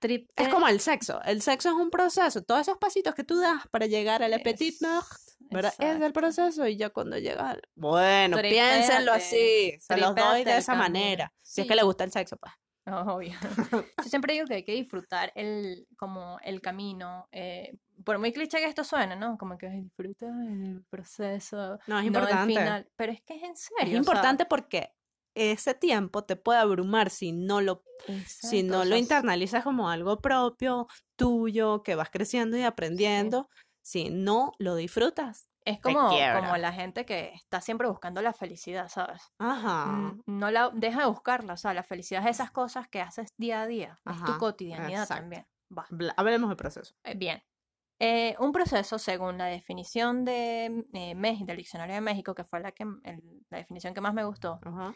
Trip- 0.00 0.28
es 0.36 0.48
como 0.48 0.66
el 0.68 0.80
sexo. 0.80 1.22
El 1.22 1.40
sexo 1.42 1.68
es 1.70 1.74
un 1.76 1.88
proceso. 1.88 2.42
Todos 2.42 2.62
esos 2.62 2.76
pasitos 2.78 3.14
que 3.14 3.22
tú 3.24 3.38
das 3.40 3.62
para 3.70 3.86
llegar 3.86 4.22
al 4.22 4.32
petit 4.42 4.74
es- 4.82 5.31
¿verdad? 5.52 5.74
Es 5.78 6.00
el 6.00 6.12
proceso 6.12 6.66
y 6.66 6.76
ya 6.76 6.90
cuando 6.90 7.18
llega 7.18 7.50
al... 7.50 7.62
Bueno, 7.74 8.36
Tripéate, 8.38 8.76
piénsenlo 8.78 9.12
así. 9.12 9.76
Se 9.80 9.96
los 9.96 10.14
doy 10.14 10.44
de 10.44 10.56
esa 10.56 10.74
manera. 10.74 11.32
Si 11.42 11.60
es 11.62 11.66
que 11.66 11.74
le 11.74 11.82
gusta 11.82 12.04
el 12.04 12.12
sexo, 12.12 12.36
pues. 12.36 12.52
Obvio. 12.84 13.32
Yo 13.98 14.04
siempre 14.08 14.34
digo 14.34 14.46
que 14.46 14.54
hay 14.54 14.64
que 14.64 14.72
disfrutar 14.72 15.32
el, 15.36 15.86
como 15.96 16.38
el 16.42 16.60
camino. 16.60 17.28
eh, 17.30 17.76
por 18.04 18.18
muy 18.18 18.32
cliché 18.32 18.58
que 18.58 18.64
esto 18.66 18.82
suene, 18.82 19.14
¿no? 19.14 19.38
Como 19.38 19.56
que 19.56 19.68
"Ay, 19.68 19.82
disfruta 19.82 20.26
el 20.26 20.82
proceso. 20.90 21.56
No, 21.56 21.76
es 21.76 21.86
no 21.86 21.98
el 22.00 22.06
importante. 22.06 22.52
final. 22.54 22.90
Pero 22.96 23.12
es 23.12 23.20
que 23.22 23.36
es 23.36 23.42
en 23.44 23.56
serio. 23.56 23.82
Es 23.82 23.86
o 23.86 23.90
sea, 23.90 23.98
importante 23.98 24.44
porque 24.46 24.92
ese 25.34 25.74
tiempo 25.74 26.24
te 26.24 26.34
puede 26.36 26.58
abrumar 26.58 27.10
si 27.10 27.30
no 27.32 27.60
lo 27.60 27.84
si 28.26 28.64
no 28.64 28.80
o 28.80 28.84
lo 28.84 28.96
internalizas 28.96 29.62
como 29.62 29.88
algo 29.88 30.20
propio, 30.20 30.88
tuyo, 31.14 31.82
que 31.84 31.94
vas 31.94 32.10
creciendo 32.10 32.56
y 32.56 32.62
aprendiendo, 32.62 33.48
si 33.82 34.10
no 34.10 34.52
lo 34.58 34.74
disfrutas. 34.76 35.48
Es 35.64 35.80
como, 35.80 36.08
como 36.08 36.56
la 36.56 36.72
gente 36.72 37.04
que 37.06 37.32
está 37.34 37.60
siempre 37.60 37.86
buscando 37.86 38.20
la 38.20 38.32
felicidad, 38.32 38.88
¿sabes? 38.88 39.22
Ajá. 39.38 39.86
Mm, 39.86 40.22
No 40.26 40.50
la 40.50 40.70
deja 40.74 41.00
de 41.02 41.06
buscarla, 41.06 41.52
o 41.52 41.56
sea, 41.56 41.72
la 41.72 41.84
felicidad 41.84 42.24
es 42.24 42.30
esas 42.36 42.50
cosas 42.50 42.88
que 42.88 43.00
haces 43.00 43.28
día 43.36 43.62
a 43.62 43.66
día, 43.68 44.00
es 44.10 44.24
tu 44.24 44.38
cotidianidad 44.38 45.02
exacto. 45.02 45.22
también. 45.22 45.46
Va, 45.76 45.86
Hablemos 46.16 46.48
del 46.50 46.56
proceso. 46.56 46.94
eh, 47.04 47.14
bien. 47.16 47.42
Eh, 48.00 48.34
un 48.40 48.50
proceso, 48.50 48.98
según 48.98 49.38
la 49.38 49.44
definición 49.46 50.24
de 50.24 50.84
eh, 50.92 51.14
México, 51.14 51.46
del 51.46 51.58
Diccionario 51.58 51.94
de 51.94 52.00
México, 52.00 52.34
que 52.34 52.42
fue 52.42 52.58
la, 52.58 52.72
que, 52.72 52.82
el- 53.04 53.44
la 53.48 53.58
definición 53.58 53.94
que 53.94 54.00
más 54.00 54.12
me 54.12 54.24
gustó, 54.24 54.58
Ajá. 54.64 54.92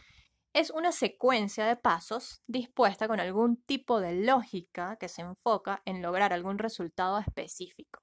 es 0.53 0.71
una 0.73 0.91
secuencia 0.91 1.65
de 1.67 1.77
pasos 1.77 2.43
dispuesta 2.49 3.07
con 3.07 3.21
algún 3.21 3.63
tipo 3.63 4.01
de 4.01 4.25
lógica 4.25 4.97
que 4.97 5.07
se 5.09 5.23
enfoca 5.23 5.81
en 5.85 6.03
lograr 6.03 6.33
algún 6.33 6.59
resultado 6.59 7.19
específico. 7.21 8.01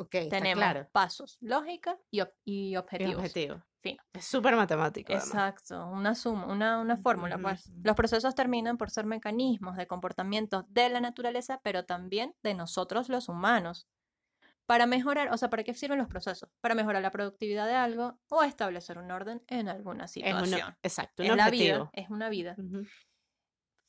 Ok, 0.00 0.14
está 0.14 0.38
Tenemos 0.38 0.64
claro. 0.64 0.88
pasos, 0.92 1.36
lógica 1.40 1.98
y, 2.10 2.20
ob- 2.20 2.32
y 2.44 2.70
Y 2.70 2.76
objetivos. 2.76 3.16
objetivo. 3.16 3.62
Fin. 3.82 3.96
Es 4.14 4.24
súper 4.24 4.56
matemático. 4.56 5.12
además. 5.12 5.28
Exacto, 5.28 5.86
una 5.88 6.14
suma, 6.14 6.46
una, 6.46 6.78
una 6.78 6.96
fórmula, 6.96 7.38
pues. 7.38 7.70
Los 7.82 7.96
procesos 7.96 8.34
terminan 8.34 8.76
por 8.78 8.90
ser 8.90 9.04
mecanismos 9.06 9.76
de 9.76 9.86
comportamientos 9.86 10.64
de 10.68 10.88
la 10.88 11.00
naturaleza, 11.00 11.60
pero 11.62 11.84
también 11.84 12.34
de 12.42 12.54
nosotros 12.54 13.08
los 13.10 13.28
humanos. 13.28 13.86
Para 14.66 14.86
mejorar, 14.86 15.32
o 15.32 15.36
sea, 15.36 15.50
¿para 15.50 15.64
qué 15.64 15.74
sirven 15.74 15.98
los 15.98 16.08
procesos? 16.08 16.48
Para 16.60 16.74
mejorar 16.74 17.02
la 17.02 17.10
productividad 17.10 17.66
de 17.66 17.74
algo 17.74 18.20
o 18.28 18.42
establecer 18.42 18.98
un 18.98 19.10
orden 19.10 19.42
en 19.48 19.68
alguna 19.68 20.04
Es 20.04 20.12
situación. 20.12 20.76
exacto, 20.82 21.22
un 21.22 21.30
Es 21.30 21.36
la 21.36 21.50
vida, 21.50 21.90
es 21.92 22.08
una 22.08 22.28
vida. 22.28 22.56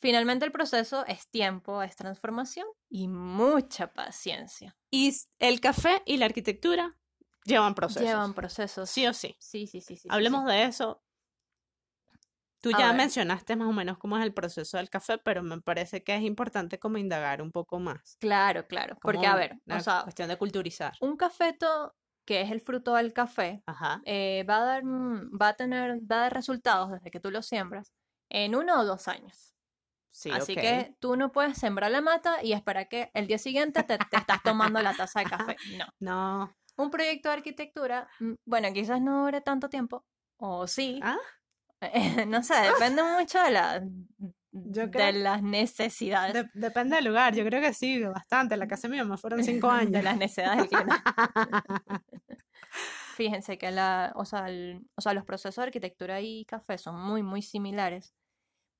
Finalmente 0.02 0.46
el 0.46 0.52
proceso 0.52 1.06
es 1.06 1.30
tiempo, 1.30 1.84
es 1.84 1.96
transformación 1.96 2.66
y 2.90 3.08
mucha 3.08 3.94
paciencia. 3.94 4.76
Y 4.90 5.16
el 5.38 5.62
café 5.62 6.02
y 6.08 6.18
la 6.18 6.26
arquitectura 6.26 6.98
llevan 7.46 7.76
procesos. 7.76 8.02
Llevan 8.02 8.34
procesos. 8.34 8.90
Sí 8.90 9.06
o 9.06 9.14
sí. 9.14 9.36
Sí, 9.40 9.68
sí, 9.68 9.80
sí. 9.80 9.98
sí, 9.98 10.08
Hablemos 10.12 10.50
sí. 10.50 10.56
de 10.56 10.64
eso. 10.64 11.04
Tú 12.62 12.70
A 12.76 12.80
ya 12.80 12.88
ver. 12.90 12.98
mencionaste 12.98 13.56
más 13.56 13.68
o 13.68 13.74
menos 13.74 13.98
cómo 14.00 14.18
es 14.18 14.24
el 14.24 14.34
proceso 14.34 14.78
del 14.78 14.90
café, 14.90 15.18
pero 15.20 15.42
me 15.44 15.62
parece 15.62 16.04
que 16.04 16.16
es 16.16 16.22
importante 16.24 16.80
como 16.80 16.98
indagar 16.98 17.42
un 17.42 17.52
poco 17.52 17.80
más. 17.80 18.18
Claro, 18.20 18.68
claro. 18.68 18.98
Porque, 19.02 19.26
a 19.28 19.36
ver, 19.36 19.60
o 19.70 19.80
sea, 19.80 20.02
cuestión 20.04 20.30
de 20.30 20.38
culturizar. 20.38 20.94
un 21.02 21.16
cafeto 21.16 21.96
que 22.26 22.42
es 22.42 22.52
el 22.52 22.62
fruto 22.62 22.94
del 22.96 23.14
café 23.14 23.64
Ajá. 23.66 24.02
eh, 24.06 24.46
va 24.48 24.58
a 24.58 24.66
dar, 24.66 24.84
mm, 24.84 25.32
va 25.42 25.50
a 25.50 25.54
tener, 25.56 26.00
va 26.02 26.18
a 26.18 26.22
dar 26.22 26.34
resultados 26.34 26.92
desde 26.92 27.10
que 27.10 27.20
tú 27.20 27.32
lo 27.32 27.42
siembras 27.42 27.92
en 28.30 28.56
uno 28.56 28.80
o 28.80 28.86
dos 28.86 29.08
años. 29.08 29.56
Sí, 30.14 30.30
Así 30.30 30.56
que 30.56 30.94
tú 31.00 31.16
no 31.16 31.32
puedes 31.32 31.58
sembrar 31.58 31.90
la 31.90 32.02
mata 32.02 32.44
y 32.44 32.52
esperar 32.54 32.88
que 32.90 33.10
el 33.14 33.28
día 33.28 33.38
siguiente 33.38 33.82
te, 33.84 33.98
te 33.98 34.18
estás 34.18 34.44
tomando 34.44 34.82
la 34.82 34.94
taza 34.94 35.22
de 35.22 35.26
café. 35.26 35.56
No. 35.78 35.88
No. 36.00 36.56
Un 36.78 36.90
proyecto 36.92 37.30
de 37.30 37.36
arquitectura, 37.36 38.08
mm, 38.20 38.34
bueno, 38.46 38.74
quizás 38.74 39.02
no 39.02 39.24
dure 39.26 39.42
tanto 39.42 39.70
tiempo, 39.70 40.06
o 40.38 40.68
sí. 40.68 41.00
¿Ah? 41.04 41.18
no 42.28 42.44
sé, 42.44 42.54
depende 42.80 43.02
mucho 43.04 43.42
de, 43.42 43.52
la, 43.52 43.82
Yo 44.52 44.88
de 44.88 45.14
las 45.14 45.42
necesidades. 45.44 46.34
De- 46.34 46.50
depende 46.54 46.96
del 46.98 47.06
lugar. 47.06 47.34
Yo 47.34 47.44
creo 47.46 47.62
que 47.62 47.74
sí, 47.74 48.04
bastante. 48.04 48.58
La 48.58 48.68
casa 48.68 48.88
de 48.88 48.92
mi 48.94 48.98
mamá 49.00 49.18
fueron 49.18 49.44
cinco 49.44 49.70
años. 49.70 49.92
de 49.92 50.04
las 50.04 50.18
necesidades 50.18 50.70
del. 50.70 50.88
Fíjense 53.16 53.58
que 53.58 53.72
la, 53.72 54.14
o 54.16 54.26
sea, 54.26 54.48
el- 54.50 54.82
o 54.96 55.02
sea, 55.02 55.14
los 55.14 55.26
procesos 55.26 55.56
de 55.58 55.64
arquitectura 55.64 56.22
y 56.22 56.46
café 56.46 56.78
son 56.78 57.00
muy, 57.02 57.24
muy 57.24 57.42
similares. 57.42 58.14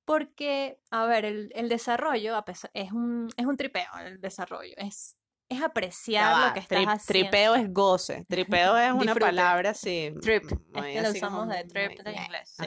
Porque, 0.04 0.80
a 0.90 1.06
ver, 1.06 1.24
el, 1.24 1.50
el 1.54 1.68
desarrollo 1.68 2.36
a 2.36 2.44
pesar- 2.44 2.70
es, 2.74 2.92
un, 2.92 3.28
es 3.36 3.46
un 3.46 3.56
tripeo, 3.56 3.86
el 4.04 4.20
desarrollo. 4.20 4.74
Es, 4.76 5.16
es 5.48 5.62
apreciar 5.62 6.32
va, 6.34 6.46
lo 6.48 6.54
que 6.54 6.60
estás 6.60 6.78
haciendo. 6.86 7.30
Tripeo 7.30 7.54
es 7.54 7.72
goce. 7.72 8.24
Tripeo 8.28 8.76
es 8.78 8.92
una 8.92 9.14
palabra 9.14 9.70
así. 9.70 10.12
Trip. 10.20 10.44
Es 10.74 10.82
que 10.84 11.02
lo 11.02 11.10
usamos 11.10 11.40
como 11.40 11.52
de 11.52 11.64
trip 11.64 11.92
muy- 11.92 12.04
de 12.04 12.12
inglés, 12.20 12.54
sí. 12.56 12.66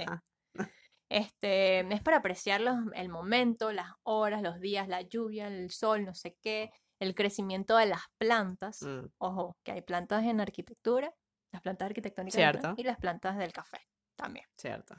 Este, 1.09 1.81
es 1.93 2.01
para 2.01 2.17
apreciar 2.17 2.61
los- 2.61 2.77
el 2.95 3.09
momento, 3.09 3.71
las 3.71 3.91
horas, 4.03 4.41
los 4.41 4.59
días, 4.59 4.87
la 4.87 5.01
lluvia, 5.01 5.47
el 5.47 5.69
sol, 5.71 6.03
no 6.03 6.15
sé 6.15 6.35
qué, 6.41 6.71
el 6.99 7.13
crecimiento 7.13 7.77
de 7.77 7.85
las 7.85 8.01
plantas. 8.17 8.81
Mm, 8.81 9.05
Ojo, 9.19 9.57
que 9.63 9.73
hay 9.73 9.81
plantas 9.81 10.23
en 10.23 10.41
arquitectura, 10.41 11.13
las 11.51 11.61
plantas 11.61 11.87
arquitectónicas 11.87 12.35
Cierto. 12.35 12.73
y 12.77 12.83
las 12.83 12.97
plantas 12.97 13.37
del 13.37 13.53
café 13.53 13.79
también. 14.15 14.45
cierto. 14.57 14.95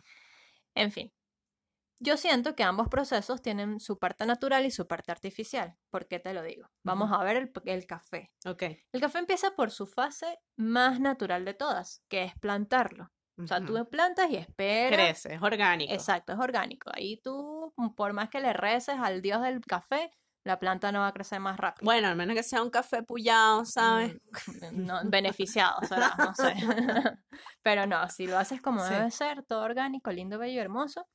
En 0.74 0.92
fin, 0.92 1.12
yo 1.98 2.16
siento 2.16 2.54
que 2.54 2.62
ambos 2.62 2.88
procesos 2.88 3.42
tienen 3.42 3.80
su 3.80 3.98
parte 3.98 4.26
natural 4.26 4.66
y 4.66 4.70
su 4.70 4.86
parte 4.86 5.12
artificial. 5.12 5.76
¿Por 5.90 6.06
qué 6.08 6.18
te 6.18 6.34
lo 6.34 6.42
digo? 6.42 6.68
Vamos 6.84 7.10
a 7.12 7.22
ver 7.24 7.36
el, 7.36 7.52
el 7.64 7.86
café. 7.86 8.32
Ok. 8.44 8.62
El 8.92 9.00
café 9.00 9.18
empieza 9.18 9.52
por 9.52 9.70
su 9.70 9.86
fase 9.86 10.38
más 10.56 11.00
natural 11.00 11.44
de 11.44 11.54
todas, 11.54 12.02
que 12.08 12.24
es 12.24 12.34
plantarlo. 12.38 13.10
O 13.38 13.46
sea, 13.46 13.60
tú 13.62 13.86
plantas 13.90 14.30
y 14.30 14.36
esperas. 14.36 14.98
Crece, 14.98 15.34
es 15.34 15.42
orgánico. 15.42 15.92
Exacto, 15.92 16.32
es 16.32 16.38
orgánico. 16.38 16.90
Ahí 16.94 17.20
tú, 17.22 17.74
por 17.94 18.14
más 18.14 18.30
que 18.30 18.40
le 18.40 18.54
reces 18.54 18.96
al 18.98 19.20
dios 19.20 19.42
del 19.42 19.60
café, 19.60 20.10
la 20.42 20.58
planta 20.58 20.90
no 20.90 21.00
va 21.00 21.08
a 21.08 21.12
crecer 21.12 21.40
más 21.40 21.58
rápido. 21.58 21.84
Bueno, 21.84 22.08
al 22.08 22.16
menos 22.16 22.34
que 22.34 22.42
sea 22.42 22.62
un 22.62 22.70
café 22.70 23.02
pullado, 23.02 23.66
¿sabes? 23.66 24.14
Mm, 24.14 24.18
no, 24.86 25.00
beneficiado, 25.04 25.80
será, 25.86 26.14
no 26.16 26.34
sé. 26.34 26.54
Pero 27.62 27.86
no, 27.86 28.08
si 28.08 28.26
lo 28.26 28.38
haces 28.38 28.62
como 28.62 28.82
Sí. 28.82 28.94
debe 28.94 29.10
ser, 29.10 29.42
todo 29.42 29.62
orgánico, 29.64 30.10
lindo, 30.12 30.38
bello, 30.38 30.62
hermoso, 30.62 31.06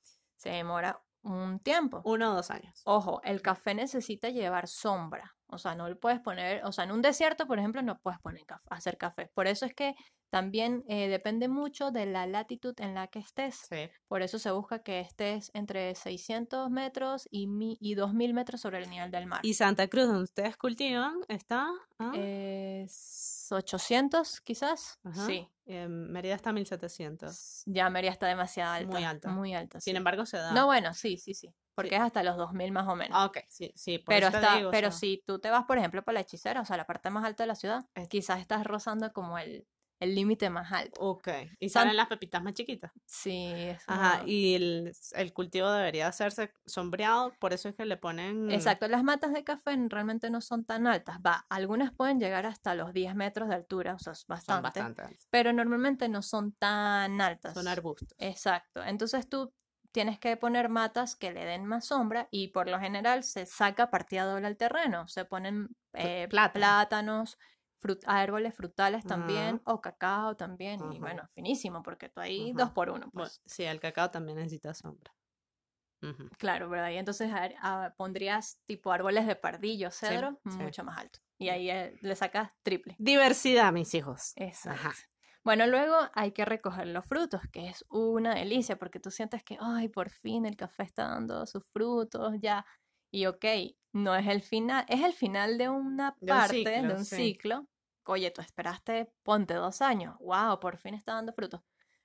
se 0.41 0.49
demora 0.49 0.99
un 1.23 1.59
tiempo. 1.59 2.01
Uno 2.03 2.31
o 2.31 2.35
dos 2.35 2.49
años. 2.49 2.81
Ojo, 2.85 3.21
el 3.23 3.41
café 3.43 3.75
necesita 3.75 4.29
llevar 4.29 4.67
sombra. 4.67 5.35
O 5.47 5.57
sea, 5.59 5.75
no 5.75 5.87
le 5.87 5.95
puedes 5.95 6.19
poner, 6.19 6.63
o 6.65 6.71
sea, 6.71 6.85
en 6.85 6.91
un 6.91 7.01
desierto, 7.01 7.45
por 7.45 7.59
ejemplo, 7.59 7.81
no 7.83 7.99
puedes 7.99 8.19
poner 8.21 8.43
hacer 8.69 8.97
café. 8.97 9.29
Por 9.35 9.45
eso 9.47 9.65
es 9.65 9.73
que 9.75 9.93
también 10.31 10.83
eh, 10.87 11.09
depende 11.09 11.49
mucho 11.49 11.91
de 11.91 12.05
la 12.05 12.25
latitud 12.25 12.73
en 12.79 12.95
la 12.95 13.07
que 13.07 13.19
estés. 13.19 13.67
Sí. 13.69 13.89
Por 14.07 14.21
eso 14.21 14.39
se 14.39 14.49
busca 14.49 14.79
que 14.81 15.01
estés 15.01 15.51
entre 15.53 15.93
600 15.93 16.69
metros 16.71 17.27
y, 17.29 17.47
mi- 17.47 17.77
y 17.81 17.95
2000 17.95 18.33
metros 18.33 18.61
sobre 18.61 18.79
el 18.79 18.89
nivel 18.89 19.11
del 19.11 19.27
mar. 19.27 19.41
Y 19.43 19.53
Santa 19.55 19.87
Cruz, 19.89 20.07
donde 20.07 20.23
ustedes 20.23 20.55
cultivan, 20.57 21.17
está. 21.27 21.67
ah, 21.99 22.13
Es 22.15 23.47
800 23.51 24.41
quizás. 24.41 24.99
ajá, 25.03 25.25
Sí. 25.25 25.47
Eh, 25.71 25.87
Mérida 25.87 26.35
está 26.35 26.49
a 26.51 26.53
1700. 26.53 27.31
S- 27.31 27.63
Ya 27.65 27.89
Mérida 27.89 28.11
está 28.11 28.27
demasiado 28.27 28.73
alta. 28.73 28.91
Muy 28.97 29.03
alta. 29.03 29.29
Muy 29.29 29.53
alta. 29.53 29.79
Sin 29.79 29.93
sí. 29.93 29.97
embargo, 29.97 30.25
se 30.25 30.37
da. 30.37 30.51
No, 30.51 30.65
bueno, 30.65 30.93
sí, 30.93 31.17
sí, 31.17 31.33
sí. 31.33 31.53
Porque 31.73 31.89
Sí. 31.89 31.95
es 31.95 32.01
hasta 32.01 32.21
los 32.23 32.35
2000 32.37 32.71
más 32.71 32.87
o 32.87 32.95
menos. 32.95 33.17
Ah, 33.19 33.25
ok, 33.25 33.39
sí, 33.47 33.71
sí. 33.75 33.97
por 33.99 34.13
pero 34.13 34.27
eso 34.27 34.39
te 34.39 34.45
está, 34.45 34.67
o 34.67 34.71
pero 34.71 34.91
sea, 34.91 34.99
si 34.99 35.23
tú 35.25 35.39
te 35.39 35.49
vas, 35.49 35.65
por 35.65 35.77
ejemplo, 35.77 36.03
para 36.03 36.15
la 36.15 36.19
hechicera, 36.21 36.61
o 36.61 36.65
sea, 36.65 36.75
la 36.77 36.85
parte 36.85 37.09
más 37.09 37.23
alta 37.23 37.43
de 37.43 37.47
la 37.47 37.55
ciudad, 37.55 37.85
Es- 37.95 38.07
quizás 38.09 38.39
estás 38.41 38.65
rozando 38.65 39.11
como 39.13 39.37
el 39.37 39.65
el 40.01 40.13
límite 40.15 40.49
más 40.49 40.69
alto. 40.73 40.99
Ok. 40.99 41.29
Y 41.59 41.69
San- 41.69 41.83
salen 41.83 41.95
las 41.95 42.07
pepitas 42.07 42.43
más 42.43 42.53
chiquitas. 42.53 42.91
Sí. 43.05 43.53
Ajá. 43.87 44.23
Y 44.25 44.55
el, 44.55 44.91
el 45.13 45.31
cultivo 45.33 45.71
debería 45.71 46.07
hacerse 46.07 46.51
sombreado, 46.65 47.31
por 47.39 47.53
eso 47.53 47.69
es 47.69 47.75
que 47.75 47.85
le 47.85 47.95
ponen. 47.95 48.51
Exacto, 48.51 48.87
las 48.89 49.03
matas 49.03 49.31
de 49.31 49.43
café 49.45 49.77
realmente 49.87 50.29
no 50.29 50.41
son 50.41 50.65
tan 50.65 50.87
altas. 50.87 51.19
Va, 51.25 51.45
algunas 51.49 51.93
pueden 51.93 52.19
llegar 52.19 52.45
hasta 52.45 52.75
los 52.75 52.91
10 52.91 53.15
metros 53.15 53.47
de 53.47 53.55
altura, 53.55 53.93
o 53.93 53.99
sea, 53.99 54.11
es 54.13 54.19
Son 54.19 54.27
bastante. 54.27 54.63
bastante 54.63 55.01
altas. 55.03 55.27
Pero 55.29 55.53
normalmente 55.53 56.09
no 56.09 56.21
son 56.21 56.51
tan 56.53 57.21
altas. 57.21 57.53
Son 57.53 57.67
arbustos. 57.67 58.09
Exacto. 58.17 58.83
Entonces 58.83 59.29
tú 59.29 59.53
tienes 59.93 60.19
que 60.19 60.37
poner 60.37 60.69
matas 60.69 61.15
que 61.17 61.31
le 61.33 61.43
den 61.45 61.65
más 61.65 61.85
sombra 61.87 62.27
y 62.31 62.47
por 62.47 62.69
lo 62.69 62.79
general 62.79 63.23
se 63.23 63.45
saca 63.45 63.89
partida 63.91 64.23
doble 64.23 64.47
al 64.47 64.55
terreno. 64.57 65.07
Se 65.07 65.25
ponen 65.25 65.67
eh, 65.93 66.27
plátano. 66.29 66.53
plátanos, 66.53 67.37
frut- 67.81 68.03
árboles 68.05 68.55
frutales 68.55 69.03
también, 69.05 69.61
Ajá. 69.65 69.73
o 69.73 69.81
cacao 69.81 70.35
también. 70.35 70.79
Y 70.93 70.99
bueno, 70.99 71.27
finísimo, 71.33 71.81
porque 71.83 72.09
tú 72.09 72.19
ahí 72.21 72.51
dos 72.53 72.71
por 72.71 72.89
uno, 72.89 73.09
Bueno, 73.11 73.29
pues. 73.29 73.41
sí, 73.45 73.63
el 73.63 73.79
cacao 73.79 74.09
también 74.11 74.37
necesita 74.37 74.73
sombra. 74.73 75.11
Claro, 76.39 76.67
¿verdad? 76.67 76.89
Y 76.89 76.97
entonces 76.97 77.31
a- 77.31 77.51
a- 77.85 77.93
pondrías 77.93 78.59
tipo 78.65 78.91
árboles 78.91 79.27
de 79.27 79.35
pardillo, 79.35 79.91
cedro, 79.91 80.39
sí. 80.49 80.57
mucho 80.57 80.83
más 80.83 80.97
alto. 80.97 81.19
Y 81.37 81.49
ahí 81.49 81.69
eh, 81.69 81.95
le 82.01 82.15
sacas 82.15 82.51
triple. 82.63 82.95
Diversidad, 82.97 83.71
mis 83.71 83.93
hijos. 83.93 84.33
Exacto. 84.35 84.79
Ajá. 84.89 84.93
Bueno, 85.43 85.67
luego 85.67 85.95
hay 86.13 86.31
que 86.31 86.43
recoger 86.45 86.87
los 86.87 87.05
frutos, 87.05 87.41
que 87.51 87.67
es 87.69 87.85
una 87.89 88.33
delicia, 88.33 88.77
porque 88.77 88.99
tú 88.99 89.11
sientes 89.11 89.43
que, 89.43 89.57
ay, 89.59 89.89
por 89.89 90.09
fin 90.09 90.45
el 90.45 90.55
café 90.55 90.83
está 90.83 91.07
dando 91.07 91.45
sus 91.45 91.65
frutos, 91.67 92.33
ya. 92.41 92.65
Y 93.11 93.25
ok, 93.27 93.45
no 93.93 94.15
es 94.15 94.27
el 94.27 94.41
final, 94.41 94.85
es 94.87 95.01
el 95.03 95.13
final 95.13 95.57
de 95.59 95.69
una 95.69 96.15
De 96.19 96.31
un 96.31 96.37
parte, 96.39 96.55
ciclo, 96.63 96.87
de 96.87 96.93
un 96.95 97.05
sí. 97.05 97.15
ciclo. 97.15 97.67
Oye, 98.05 98.31
tú 98.31 98.41
esperaste, 98.41 99.11
ponte 99.23 99.53
dos 99.53 99.81
años, 99.81 100.15
wow, 100.19 100.59
por 100.59 100.77
fin 100.77 100.93
está 100.93 101.13
dando 101.13 101.33
frutos. 101.33 101.61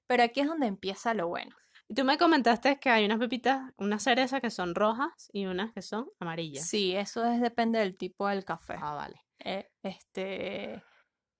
Pero 0.06 0.22
aquí 0.22 0.40
es 0.40 0.46
donde 0.46 0.66
empieza 0.66 1.14
lo 1.14 1.28
bueno. 1.28 1.56
Y 1.88 1.94
tú 1.94 2.04
me 2.04 2.18
comentaste 2.18 2.78
que 2.78 2.90
hay 2.90 3.04
unas 3.04 3.18
pepitas, 3.18 3.72
unas 3.76 4.02
cerezas 4.02 4.40
que 4.40 4.50
son 4.50 4.74
rojas 4.74 5.28
y 5.32 5.46
unas 5.46 5.72
que 5.72 5.82
son 5.82 6.08
amarillas. 6.18 6.66
Sí, 6.66 6.94
eso 6.94 7.24
es, 7.24 7.40
depende 7.40 7.78
del 7.78 7.96
tipo 7.96 8.28
del 8.28 8.44
café. 8.44 8.74
Ah, 8.80 8.94
vale. 8.94 9.22
Eh, 9.38 9.70
este, 9.82 10.82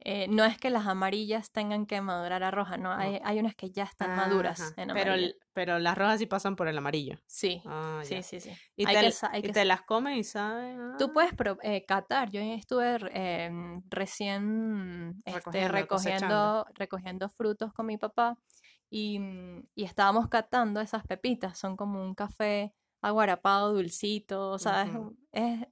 eh, 0.09 0.29
no 0.29 0.45
es 0.45 0.57
que 0.57 0.71
las 0.71 0.87
amarillas 0.87 1.51
tengan 1.51 1.85
que 1.85 2.01
madurar 2.01 2.45
a 2.45 2.53
roja, 2.53 2.77
no, 2.77 2.93
hay, 2.93 3.19
hay 3.25 3.41
unas 3.41 3.57
que 3.57 3.73
ya 3.73 3.83
están 3.83 4.15
maduras 4.15 4.73
en 4.77 4.91
pero, 4.95 5.15
pero 5.53 5.81
las 5.81 5.99
rojas 5.99 6.21
sí 6.21 6.27
pasan 6.27 6.55
por 6.55 6.69
el 6.69 6.79
amarillo. 6.79 7.17
Sí, 7.27 7.61
Ah, 7.67 8.03
sí, 8.05 8.23
sí, 8.23 8.39
sí. 8.39 8.51
Y, 8.77 8.87
Hay 8.87 8.95
te, 8.95 9.01
que 9.11 9.27
hay 9.33 9.41
y 9.41 9.43
que 9.43 9.53
te 9.53 9.65
las 9.65 9.83
comes 9.83 10.17
y 10.17 10.23
saben. 10.23 10.93
Tú 10.97 11.13
puedes 11.13 11.35
pro- 11.35 11.59
eh, 11.61 11.85
catar. 11.85 12.31
Yo 12.31 12.41
estuve 12.41 12.99
em, 13.11 13.83
recién 13.91 15.21
este, 15.25 15.67
Recogiendo, 15.67 16.65
recogiendo, 16.75 17.29
frutos 17.29 17.73
con 17.73 17.87
mi 17.87 17.99
papá 17.99 18.39
y, 18.89 19.19
mm, 19.19 19.65
y 19.75 19.83
estábamos 19.83 20.29
catando 20.29 20.81
esas 20.81 21.05
pepitas. 21.05 21.59
Son 21.59 21.77
como 21.77 22.01
un 22.01 22.15
café 22.15 22.73
aguarapado, 23.03 23.73
dulcito, 23.73 24.51
o 24.53 24.59
sea, 24.61 24.89
es 25.33 25.67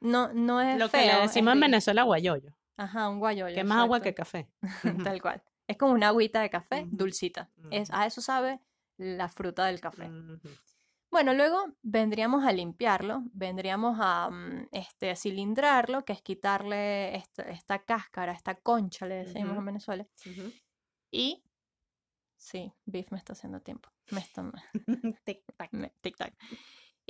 no, 0.00 0.32
no 0.32 0.60
es 0.60 0.78
Lo 0.78 0.88
que 0.88 0.98
feo, 0.98 1.06
le 1.06 1.12
es 1.14 1.20
decimos 1.22 1.54
en. 1.54 1.60
Venezuela 1.60 2.04
guayoyo. 2.04 2.52
Ajá, 2.80 3.10
un 3.10 3.18
guayollo. 3.18 3.54
Que 3.54 3.60
es 3.60 3.66
más 3.66 3.78
agua 3.80 3.98
exacto. 3.98 4.04
que 4.04 4.14
café. 4.14 4.50
Tal 5.12 5.20
cual. 5.20 5.42
Es 5.66 5.76
como 5.76 5.92
una 5.92 6.08
agüita 6.08 6.40
de 6.40 6.48
café 6.48 6.86
dulcita. 6.90 7.50
Es, 7.70 7.90
a 7.92 8.06
eso 8.06 8.22
sabe 8.22 8.60
la 8.96 9.28
fruta 9.28 9.66
del 9.66 9.80
café. 9.80 10.10
Bueno, 11.10 11.34
luego 11.34 11.74
vendríamos 11.82 12.44
a 12.44 12.52
limpiarlo, 12.52 13.22
vendríamos 13.32 13.98
a 14.00 14.30
mm, 14.30 14.68
este, 14.72 15.14
cilindrarlo, 15.14 16.04
que 16.04 16.12
es 16.14 16.22
quitarle 16.22 17.16
esta, 17.16 17.42
esta 17.42 17.80
cáscara, 17.80 18.32
esta 18.32 18.54
concha, 18.54 19.06
le 19.06 19.16
decimos 19.16 19.50
Ujú. 19.50 19.58
en 19.58 19.66
Venezuela. 19.66 20.06
Ujú. 20.24 20.52
Y 21.10 21.44
sí, 22.36 22.72
Beef 22.86 23.10
me 23.12 23.18
está 23.18 23.34
haciendo 23.34 23.60
tiempo. 23.60 23.90
Me 24.10 24.20
está, 24.20 24.42
Tic-tac. 25.24 25.70
tic-tac. 26.00 26.32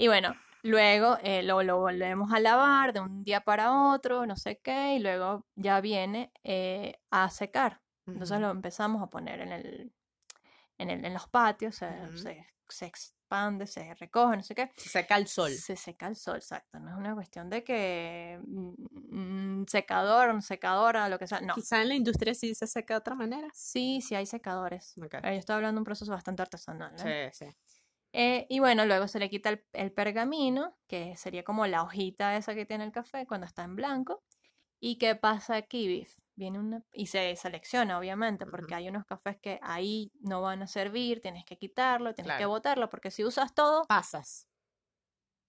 Y 0.00 0.08
bueno, 0.08 0.34
luego 0.62 1.18
eh, 1.22 1.42
lo, 1.42 1.62
lo 1.62 1.76
volvemos 1.76 2.32
a 2.32 2.40
lavar 2.40 2.94
de 2.94 3.00
un 3.00 3.22
día 3.22 3.42
para 3.42 3.70
otro, 3.92 4.24
no 4.24 4.34
sé 4.34 4.58
qué, 4.58 4.94
y 4.94 4.98
luego 4.98 5.44
ya 5.56 5.82
viene 5.82 6.32
eh, 6.42 6.98
a 7.10 7.28
secar. 7.28 7.82
Entonces 8.06 8.40
lo 8.40 8.48
empezamos 8.48 9.02
a 9.02 9.08
poner 9.08 9.42
en 9.42 9.52
el, 9.52 9.92
en 10.78 10.88
el, 10.88 11.04
en 11.04 11.12
los 11.12 11.28
patios, 11.28 11.76
se, 11.76 11.86
Ujú. 11.86 12.16
se, 12.16 12.46
se 12.66 12.86
expande, 12.86 13.66
se 13.66 13.92
recoge, 13.92 14.38
no 14.38 14.42
sé 14.42 14.54
qué. 14.54 14.70
Se 14.74 14.88
seca 14.88 15.18
el 15.18 15.26
sol. 15.26 15.50
Se 15.50 15.76
seca 15.76 16.06
el 16.06 16.16
sol, 16.16 16.36
exacto. 16.36 16.80
No 16.80 16.92
es 16.92 16.96
una 16.96 17.14
cuestión 17.14 17.50
de 17.50 17.62
que 17.62 18.40
mm, 18.42 19.60
mm, 19.60 19.66
secador, 19.68 20.40
secadora, 20.40 21.10
lo 21.10 21.18
que 21.18 21.26
sea. 21.26 21.42
No. 21.42 21.52
Quizá 21.52 21.82
en 21.82 21.88
la 21.88 21.94
industria 21.94 22.32
sí 22.34 22.54
se 22.54 22.66
seca 22.66 22.94
de 22.94 22.98
otra 23.00 23.14
manera. 23.14 23.48
Sí, 23.52 24.00
sí 24.00 24.14
hay 24.14 24.24
secadores. 24.24 24.94
Ok. 24.96 25.12
Eh, 25.16 25.20
Yo 25.24 25.28
estoy 25.40 25.56
hablando 25.56 25.76
de 25.76 25.80
un 25.82 25.84
proceso 25.84 26.10
bastante 26.10 26.40
artesanal. 26.40 26.94
¿eh? 27.06 27.30
Sí, 27.34 27.44
sí. 27.44 27.56
Eh, 28.12 28.46
y 28.48 28.58
bueno, 28.58 28.86
luego 28.86 29.08
se 29.08 29.18
le 29.18 29.30
quita 29.30 29.50
el, 29.50 29.64
el 29.72 29.92
pergamino, 29.92 30.76
que 30.88 31.16
sería 31.16 31.44
como 31.44 31.66
la 31.66 31.82
hojita 31.82 32.36
esa 32.36 32.54
que 32.54 32.66
tiene 32.66 32.84
el 32.84 32.92
café 32.92 33.26
cuando 33.26 33.46
está 33.46 33.64
en 33.64 33.76
blanco. 33.76 34.22
¿Y 34.80 34.96
qué 34.96 35.14
pasa 35.14 35.56
aquí, 35.56 35.86
Biff? 35.86 36.18
Viene 36.34 36.58
una, 36.58 36.82
y 36.94 37.06
se 37.06 37.36
selecciona, 37.36 37.98
obviamente, 37.98 38.46
porque 38.46 38.74
hay 38.74 38.88
unos 38.88 39.04
cafés 39.04 39.36
que 39.38 39.58
ahí 39.62 40.10
no 40.20 40.40
van 40.40 40.62
a 40.62 40.66
servir, 40.66 41.20
tienes 41.20 41.44
que 41.44 41.58
quitarlo, 41.58 42.14
tienes 42.14 42.38
que 42.38 42.46
botarlo, 42.46 42.88
porque 42.88 43.10
si 43.10 43.24
usas 43.24 43.54
todo, 43.54 43.84
Pasas. 43.84 44.49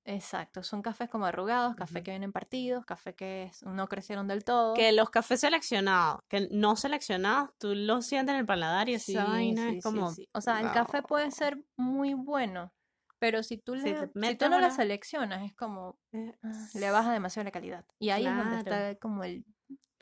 Exacto, 0.05 0.63
son 0.63 0.81
cafés 0.81 1.09
como 1.09 1.25
arrugados, 1.25 1.75
café 1.75 2.01
que 2.03 2.11
vienen 2.11 2.31
partidos, 2.31 2.85
café 2.85 3.13
que 3.13 3.51
no 3.65 3.87
crecieron 3.87 4.27
del 4.27 4.43
todo. 4.43 4.73
Que 4.73 4.91
los 4.91 5.09
cafés 5.09 5.41
seleccionados, 5.41 6.21
que 6.27 6.47
no 6.51 6.75
seleccionados, 6.75 7.51
tú 7.57 7.73
los 7.75 8.05
sientes 8.05 8.33
en 8.33 8.39
el 8.39 8.45
paladar 8.45 8.89
y 8.89 8.95
esa 8.95 9.23
Sí, 9.23 9.29
vaina 9.29 9.69
sí, 9.71 9.77
es 9.77 9.83
como... 9.83 10.09
sí. 10.11 10.27
O 10.33 10.41
sea, 10.41 10.59
el 10.59 10.71
café 10.71 11.01
puede 11.01 11.31
ser 11.31 11.63
muy 11.77 12.13
bueno, 12.13 12.71
pero 13.19 13.43
si 13.43 13.57
tú, 13.57 13.75
le, 13.75 13.83
si 13.83 14.35
tú 14.35 14.49
no 14.49 14.59
la 14.59 14.71
seleccionas, 14.71 15.43
es 15.43 15.53
como 15.55 15.95
Eh, 16.13 16.33
ah, 16.43 16.51
le 16.73 16.91
baja 16.91 17.13
demasiado 17.13 17.45
la 17.45 17.51
calidad. 17.51 17.85
Y 17.99 18.09
ahí 18.09 18.25
es 18.25 18.35
donde 18.35 18.57
está 18.57 18.95
como 18.95 19.23
el 19.23 19.45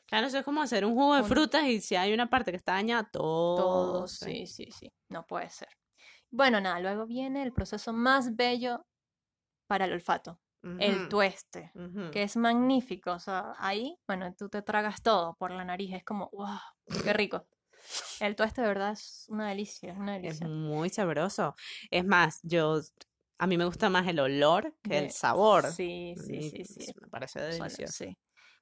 Claro, 0.06 0.26
eso 0.26 0.38
es 0.38 0.44
como 0.44 0.60
hacer 0.60 0.84
un 0.84 0.94
jugo 0.94 1.14
de 1.14 1.22
Un- 1.22 1.28
frutas 1.28 1.62
y 1.64 1.80
si 1.80 1.94
hay 1.94 2.12
una 2.12 2.28
parte 2.28 2.50
que 2.50 2.56
está 2.56 2.72
dañada, 2.72 3.08
todo. 3.12 3.66
todo. 3.68 4.08
Sí, 4.08 4.46
sí, 4.46 4.68
sí. 4.72 4.90
No 5.08 5.24
puede 5.24 5.48
ser. 5.50 5.68
Bueno, 6.32 6.60
nada, 6.60 6.80
luego 6.80 7.06
viene 7.06 7.42
el 7.42 7.52
proceso 7.52 7.92
más 7.92 8.34
bello 8.34 8.86
para 9.70 9.84
el 9.84 9.92
olfato, 9.92 10.40
el 10.80 11.08
tueste, 11.08 11.70
que 12.10 12.24
es 12.24 12.36
magnífico. 12.36 13.12
O 13.12 13.20
sea, 13.20 13.54
ahí, 13.58 13.96
bueno, 14.08 14.34
tú 14.34 14.48
te 14.48 14.62
tragas 14.62 15.00
todo 15.00 15.36
por 15.36 15.52
la 15.52 15.64
nariz, 15.64 15.94
es 15.94 16.02
como, 16.02 16.28
wow, 16.32 16.58
qué 17.04 17.12
rico. 17.12 17.46
El 18.18 18.34
tueste 18.34 18.62
de 18.62 18.66
verdad 18.66 18.90
es 18.90 19.26
una 19.28 19.48
delicia, 19.48 19.92
es 19.92 19.96
una 19.98 20.16
Es 20.16 20.22
delicia. 20.22 20.48
muy 20.48 20.90
sabroso. 20.90 21.54
Es 21.88 22.04
más, 22.04 22.40
yo... 22.42 22.80
A 23.38 23.46
mí 23.46 23.56
me 23.56 23.64
gusta 23.64 23.88
más 23.90 24.06
el 24.08 24.18
olor 24.18 24.74
que 24.82 24.98
el 24.98 25.10
sabor. 25.12 25.66
Sí, 25.66 26.14
sí, 26.16 26.32
mí 26.32 26.42
sí, 26.50 26.64
sí. 26.64 26.92
Me 27.00 27.06
parece 27.08 27.40
delicioso. 27.40 27.92
sí. 27.92 28.18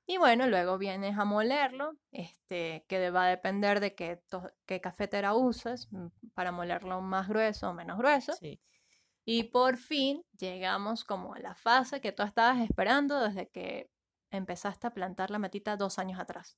Y 0.07 0.19
bueno, 0.19 0.47
luego 0.47 0.77
vienes 0.79 1.19
a 1.19 1.25
molerlo, 1.25 1.95
este, 2.13 2.85
que 2.87 3.11
va 3.11 3.25
a 3.25 3.29
depender 3.29 3.81
de 3.81 3.95
qué, 3.95 4.21
qué 4.67 4.81
cafetera 4.83 5.35
uses 5.35 5.89
mm, 5.91 6.09
para 6.35 6.53
molerlo 6.53 7.01
más 7.01 7.29
grueso 7.29 7.71
o 7.71 7.75
menos 7.75 7.97
grueso. 7.99 8.35
Sí. 8.35 8.61
Y 9.31 9.45
por 9.45 9.77
fin 9.77 10.23
llegamos 10.39 11.05
como 11.05 11.35
a 11.35 11.39
la 11.39 11.55
fase 11.55 12.01
que 12.01 12.13
tú 12.13 12.23
estabas 12.23 12.61
esperando 12.61 13.21
desde 13.21 13.49
que 13.51 13.91
empezaste 14.31 14.87
a 14.87 14.91
plantar 14.91 15.31
la 15.31 15.39
matita 15.39 15.77
dos 15.77 15.99
años 15.99 16.19
atrás. 16.19 16.57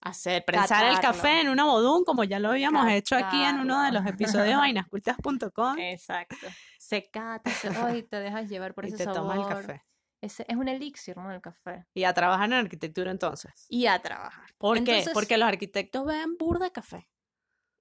Hacer, 0.00 0.44
prensar 0.44 0.84
el 0.86 0.98
café 1.00 1.40
en 1.40 1.48
una 1.48 1.64
bodum, 1.64 2.02
como 2.04 2.24
ya 2.24 2.40
lo 2.40 2.50
habíamos 2.50 2.88
hecho 2.90 3.16
aquí 3.16 3.40
en 3.42 3.60
uno 3.60 3.82
de 3.82 3.92
los 3.92 4.04
episodios 4.06 4.48
de 4.48 4.56
vainascultas.com. 4.56 5.78
Exacto. 5.78 6.36
Secate, 6.78 7.50
se- 7.50 7.68
ay, 7.68 8.02
te 8.02 8.18
dejas 8.18 8.48
llevar 8.48 8.74
por 8.74 8.84
y 8.84 8.88
ese 8.88 8.98
te 8.98 9.04
sabor. 9.04 9.20
tomas 9.20 9.38
el 9.38 9.46
café. 9.54 9.84
Ese- 10.20 10.44
es 10.48 10.56
un 10.56 10.68
elixir, 10.68 11.16
¿no? 11.16 11.30
El 11.32 11.40
café. 11.40 11.86
Y 11.94 12.04
a 12.04 12.12
trabajar 12.14 12.46
en 12.46 12.52
arquitectura 12.54 13.10
entonces. 13.12 13.66
Y 13.68 13.86
a 13.86 14.00
trabajar. 14.00 14.52
¿Por 14.58 14.82
qué? 14.82 15.04
Porque 15.12 15.38
los 15.38 15.48
arquitectos 15.48 16.04
ven 16.04 16.36
burda 16.36 16.66
de 16.66 16.72
café. 16.72 17.08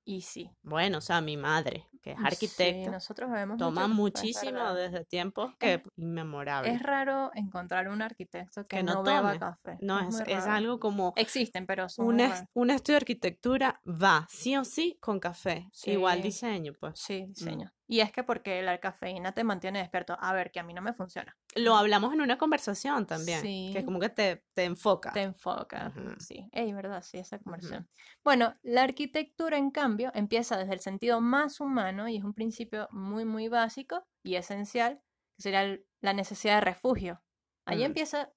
Y 0.03 0.21
sí. 0.21 0.51
Bueno, 0.63 0.99
o 0.99 1.01
sea, 1.01 1.21
mi 1.21 1.37
madre, 1.37 1.87
que 2.01 2.11
es 2.11 2.17
Sí, 2.17 2.23
arquitecta, 2.25 2.91
nosotros 2.91 3.29
bebemos 3.31 3.57
toma 3.57 3.83
es 3.83 3.89
muchísimo 3.89 4.73
desde 4.73 5.05
tiempos 5.05 5.51
Es- 5.59 5.81
que 5.81 5.83
inmemorables. 5.97 6.73
Es 6.75 6.81
raro 6.83 7.31
encontrar 7.35 7.87
un 7.89 8.01
arquitecto 8.01 8.65
que, 8.67 8.77
Que 8.77 8.83
no 8.83 8.95
no, 8.95 9.03
beba 9.03 9.37
café. 9.37 9.77
No, 9.81 9.99
es, 9.99 10.19
es 10.21 10.27
raro. 10.45 10.51
algo 10.51 10.79
como 10.79 11.13
Existen, 11.15 11.65
pero 11.65 11.87
son 11.89 12.07
un, 12.07 12.19
es- 12.19 12.43
un 12.53 12.69
estudio 12.71 12.95
de 12.95 13.01
arquitectura 13.03 13.79
va 13.85 14.25
sí 14.29 14.57
o 14.57 14.65
sí 14.65 14.97
con 14.99 15.19
café. 15.19 15.69
Igual 15.85 16.17
Sí. 16.17 16.23
diseño, 16.23 16.73
pues. 16.79 16.99
Sí, 16.99 17.25
diseño. 17.27 17.71
Y 17.87 17.99
es 17.99 18.13
que 18.13 18.23
porque 18.23 18.61
la 18.61 18.77
cafeína 18.79 19.33
te 19.33 19.43
mantiene 19.43 19.79
despierto. 19.79 20.15
A 20.21 20.31
ver, 20.31 20.49
que 20.51 20.61
a 20.61 20.63
mí 20.63 20.73
no 20.73 20.81
me 20.81 20.93
funciona. 20.93 21.35
Lo 21.55 21.75
hablamos 21.75 22.13
en 22.13 22.21
una 22.21 22.37
conversación 22.37 23.05
también, 23.05 23.41
que 23.41 23.79
Sí. 23.79 23.83
como 23.85 23.99
que 23.99 24.07
te, 24.07 24.45
te 24.53 24.63
enfoca. 24.63 25.11
Te 25.11 25.23
enfoca. 25.23 25.91
Ujú. 25.93 26.15
Sí. 26.19 26.47
Ey, 26.53 26.71
verdad, 26.71 27.03
sí, 27.03 27.17
esa 27.17 27.37
conversión. 27.39 27.89
Bueno, 28.23 28.55
la 28.61 28.83
arquitectura, 28.83 29.57
en 29.57 29.71
cambio, 29.71 30.09
empieza 30.13 30.55
desde 30.57 30.73
el 30.73 30.79
sentido 30.79 31.19
más 31.19 31.59
humano 31.59 31.90
y 32.07 32.17
es 32.17 32.23
un 32.23 32.33
principio 32.33 32.87
muy, 32.91 33.25
muy 33.25 33.47
básico 33.47 34.03
y 34.23 34.35
esencial, 34.35 35.01
que 35.37 35.43
sería 35.43 35.77
la 36.01 36.13
necesidad 36.13 36.55
de 36.55 36.61
refugio. 36.61 37.21
Ahí 37.67 37.79
Mm. 37.79 37.85
empieza 37.85 38.31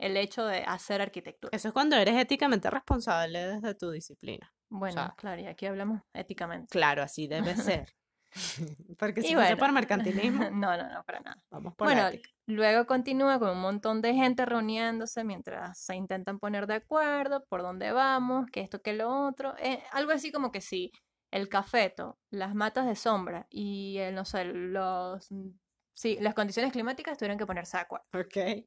el 0.00 0.16
hecho 0.16 0.44
de 0.46 0.62
hacer 0.64 1.00
arquitectura. 1.00 1.50
Eso 1.56 1.68
es 1.68 1.74
cuando 1.74 1.96
eres 1.96 2.16
éticamente 2.16 2.68
responsable 2.70 3.46
desde 3.46 3.74
tu 3.74 3.90
disciplina. 3.90 4.52
Bueno, 4.70 4.94
sea- 4.94 5.14
claro, 5.16 5.40
y 5.42 5.46
aquí 5.46 5.66
hablamos 5.66 6.00
éticamente. 6.14 6.68
Claro, 6.70 7.02
así 7.02 7.26
debe 7.28 7.54
ser. 7.56 7.92
Porque 8.98 9.22
si 9.22 9.34
bueno. 9.34 9.56
por 9.58 9.72
mercantilismo, 9.72 10.44
No, 10.50 10.76
no, 10.76 10.88
no, 10.88 11.04
para 11.04 11.20
nada. 11.20 11.36
vamos 11.50 11.74
por 11.76 11.86
Bueno, 11.88 12.08
ética. 12.08 12.30
luego 12.46 12.86
continúa 12.86 13.38
con 13.38 13.50
un 13.50 13.60
montón 13.60 14.00
de 14.00 14.14
gente 14.14 14.46
reuniéndose 14.46 15.22
mientras 15.24 15.78
se 15.78 15.94
intentan 15.96 16.38
poner 16.38 16.66
de 16.66 16.74
acuerdo 16.74 17.44
por 17.48 17.60
dónde 17.62 17.92
vamos, 17.92 18.46
que 18.50 18.60
esto, 18.60 18.80
que 18.80 18.94
lo 18.94 19.26
otro. 19.28 19.54
eh, 19.58 19.82
algo 19.92 20.12
así 20.12 20.32
como 20.32 20.50
que 20.50 20.62
si 20.62 20.90
el 21.32 21.48
cafeto, 21.48 22.18
las 22.30 22.54
matas 22.54 22.86
de 22.86 22.94
sombra 22.94 23.48
y, 23.50 23.98
el, 23.98 24.14
no 24.14 24.24
sé, 24.24 24.44
los... 24.44 25.32
mm, 25.32 25.48
Sí, 25.94 26.16
las 26.20 26.34
condiciones 26.34 26.72
climáticas 26.72 27.18
tuvieron 27.18 27.36
que 27.38 27.44
ponerse 27.44 27.76
de 27.76 27.82
acuerdo. 27.82 28.06
Ok. 28.14 28.34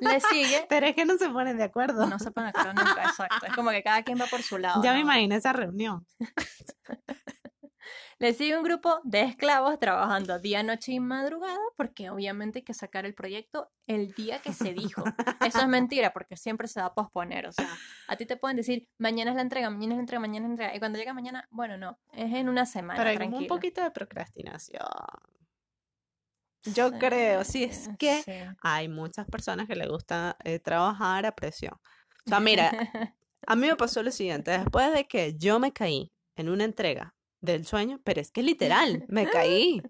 Le 0.00 0.20
sigue... 0.20 0.66
Pero 0.68 0.86
es 0.86 0.94
que 0.94 1.04
no 1.04 1.18
se 1.18 1.28
ponen 1.30 1.58
de 1.58 1.64
acuerdo. 1.64 2.06
No 2.06 2.18
se 2.18 2.30
ponen 2.30 2.52
de 2.52 2.60
acuerdo 2.60 2.80
nunca, 2.84 3.02
exacto. 3.02 3.46
Es 3.46 3.52
como 3.54 3.70
que 3.70 3.82
cada 3.82 4.02
quien 4.02 4.20
va 4.20 4.26
por 4.26 4.42
su 4.42 4.56
lado. 4.58 4.82
ya 4.82 4.92
me 4.92 4.98
¿no? 4.98 5.04
imagino 5.04 5.34
esa 5.34 5.52
reunión. 5.52 6.06
Le 8.20 8.32
sigue 8.32 8.56
un 8.56 8.64
grupo 8.64 9.00
de 9.04 9.22
esclavos 9.22 9.78
trabajando 9.78 10.40
día, 10.40 10.64
noche 10.64 10.90
y 10.90 10.98
madrugada, 10.98 11.60
porque 11.76 12.10
obviamente 12.10 12.58
hay 12.58 12.64
que 12.64 12.74
sacar 12.74 13.06
el 13.06 13.14
proyecto 13.14 13.70
el 13.86 14.12
día 14.12 14.40
que 14.40 14.52
se 14.52 14.72
dijo. 14.72 15.04
Eso 15.40 15.60
es 15.60 15.68
mentira, 15.68 16.12
porque 16.12 16.36
siempre 16.36 16.66
se 16.66 16.80
va 16.80 16.86
a 16.86 16.94
posponer. 16.94 17.46
O 17.46 17.52
sea, 17.52 17.68
a 18.08 18.16
ti 18.16 18.26
te 18.26 18.36
pueden 18.36 18.56
decir, 18.56 18.88
mañana 18.98 19.30
es 19.30 19.36
la 19.36 19.42
entrega, 19.42 19.70
mañana 19.70 19.94
es 19.94 19.98
la 19.98 20.00
entrega, 20.00 20.20
mañana 20.20 20.38
es 20.46 20.48
la 20.48 20.52
entrega. 20.54 20.74
Y 20.74 20.78
cuando 20.80 20.98
llega 20.98 21.14
mañana, 21.14 21.46
bueno, 21.50 21.78
no, 21.78 21.96
es 22.12 22.34
en 22.34 22.48
una 22.48 22.66
semana. 22.66 22.98
Pero 22.98 23.10
hay 23.10 23.18
como 23.18 23.38
un 23.38 23.46
poquito 23.46 23.82
de 23.82 23.92
procrastinación. 23.92 24.82
Yo 26.74 26.90
creo, 26.98 27.44
sí, 27.44 27.62
es 27.62 27.88
que 28.00 28.20
Sí. 28.24 28.32
hay 28.62 28.88
muchas 28.88 29.26
personas 29.28 29.68
que 29.68 29.76
le 29.76 29.86
gusta 29.86 30.36
eh, 30.42 30.58
trabajar 30.58 31.24
a 31.24 31.32
presión. 31.36 31.74
O 32.26 32.28
sea, 32.28 32.40
mira, 32.40 32.72
a 33.46 33.54
mí 33.54 33.68
me 33.68 33.76
pasó 33.76 34.02
lo 34.02 34.10
siguiente, 34.10 34.50
después 34.50 34.92
de 34.92 35.06
que 35.06 35.36
yo 35.38 35.60
me 35.60 35.72
caí 35.72 36.12
en 36.34 36.48
una 36.48 36.64
entrega 36.64 37.14
del 37.40 37.64
sueño, 37.66 38.00
pero 38.04 38.20
es 38.20 38.30
que 38.30 38.42
literal, 38.42 39.04
me 39.08 39.28
caí. 39.28 39.80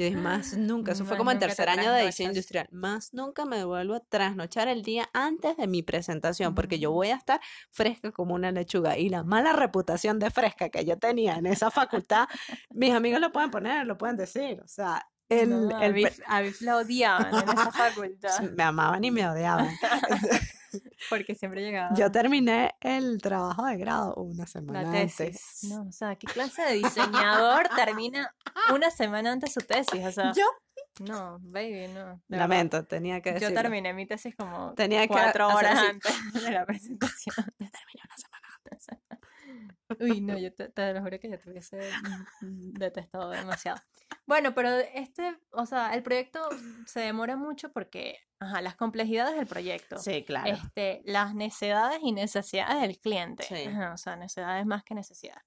Yo 0.00 0.04
dije, 0.04 0.16
más 0.16 0.56
nunca, 0.56 0.92
eso 0.92 1.04
fue 1.04 1.16
como 1.16 1.32
te 1.32 1.38
tercer 1.38 1.68
año 1.68 1.90
de 1.92 2.06
diseño 2.06 2.30
trasnochas. 2.30 2.36
industrial, 2.36 2.68
más 2.70 3.12
nunca 3.14 3.44
me 3.46 3.64
vuelvo 3.64 3.94
a 3.94 4.00
trasnochar 4.00 4.68
el 4.68 4.82
día 4.82 5.10
antes 5.12 5.56
de 5.56 5.66
mi 5.66 5.82
presentación, 5.82 6.54
porque 6.54 6.78
yo 6.78 6.92
Mm. 6.92 6.94
voy 6.94 7.08
a 7.08 7.16
estar 7.16 7.40
fresca 7.72 8.12
como 8.12 8.34
una 8.36 8.52
lechuga. 8.52 8.96
Y 8.96 9.08
la 9.08 9.24
mala 9.24 9.52
reputación 9.54 10.20
de 10.20 10.30
fresca 10.30 10.68
que 10.68 10.84
yo 10.84 10.98
tenía 10.98 11.34
en 11.38 11.46
esa 11.46 11.72
facultad, 11.72 12.28
mis 12.70 12.92
amigos 12.94 13.20
lo 13.20 13.32
pueden 13.32 13.50
poner, 13.50 13.86
lo 13.88 13.98
pueden 13.98 14.16
decir. 14.16 14.60
O 14.64 14.68
sea, 14.68 15.04
el, 15.28 15.66
No, 15.68 15.80
el 15.82 16.08
a 16.26 16.42
la 16.60 16.76
odiaban 16.76 17.34
en 17.34 17.48
esa 17.48 17.72
facultad, 17.72 18.40
me 18.56 18.62
amaban 18.62 19.02
y 19.02 19.10
me 19.10 19.28
odiaban. 19.28 19.68
porque 21.10 21.34
siempre 21.34 21.62
llegaba 21.62 21.94
Yo 21.94 22.10
terminé 22.10 22.74
el 22.80 23.20
trabajo 23.20 23.66
de 23.66 23.76
grado 23.76 24.14
una 24.16 24.42
la 24.44 24.46
semana 24.46 24.90
tesis. 24.92 25.20
antes. 25.20 25.64
No, 25.64 25.82
o 25.88 25.92
sea, 25.92 26.16
¿qué 26.16 26.26
clase 26.26 26.62
de 26.62 26.72
diseñador 26.74 27.68
termina 27.76 28.34
una 28.74 28.90
semana 28.90 29.32
antes 29.32 29.52
su 29.52 29.60
tesis? 29.60 30.04
O 30.04 30.12
sea, 30.12 30.32
Yo 30.32 30.44
No, 31.00 31.38
baby, 31.40 31.88
no. 31.88 32.04
verdad. 32.04 32.20
Lamento, 32.28 32.84
tenía 32.84 33.20
que 33.20 33.30
Yo 33.30 33.34
decirlo. 33.34 33.54
terminé 33.62 33.92
mi 33.94 34.06
tesis 34.06 34.34
como 34.36 34.74
Tenía 34.74 35.06
cuatro 35.06 35.48
horas 35.48 35.78
antes 35.78 36.14
de 36.42 36.50
la 36.50 36.64
presentación. 36.66 37.36
Ya 37.58 37.70
terminé 37.70 38.02
una 38.04 38.16
semana 38.16 38.48
antes. 38.62 38.86
Uy, 40.00 40.20
no, 40.20 40.36
yo 40.38 40.52
te, 40.54 40.68
te 40.68 40.92
lo 40.92 41.00
juro 41.02 41.18
que 41.18 41.30
yo 41.30 41.38
te 41.38 41.50
hubiese 41.50 41.78
mm, 42.40 42.46
mm, 42.46 42.72
detestado 42.74 43.30
demasiado. 43.30 43.80
Bueno, 44.26 44.54
pero 44.54 44.70
este, 44.94 45.38
o 45.50 45.66
sea, 45.66 45.94
el 45.94 46.02
proyecto 46.02 46.40
se 46.86 47.00
demora 47.00 47.36
mucho 47.36 47.72
porque, 47.72 48.18
ajá, 48.38 48.60
las 48.62 48.76
complejidades 48.76 49.36
del 49.36 49.46
proyecto, 49.46 49.98
Sí, 49.98 50.24
claro. 50.24 50.50
este, 50.50 51.02
las 51.04 51.34
necesidades 51.34 52.00
y 52.02 52.12
necesidades 52.12 52.80
del 52.82 52.98
cliente, 52.98 53.44
Sí. 53.44 53.64
ajá, 53.68 53.92
o 53.94 53.98
sea, 53.98 54.16
necesidades 54.16 54.66
más 54.66 54.84
que 54.84 54.94
necesidades. 54.94 55.42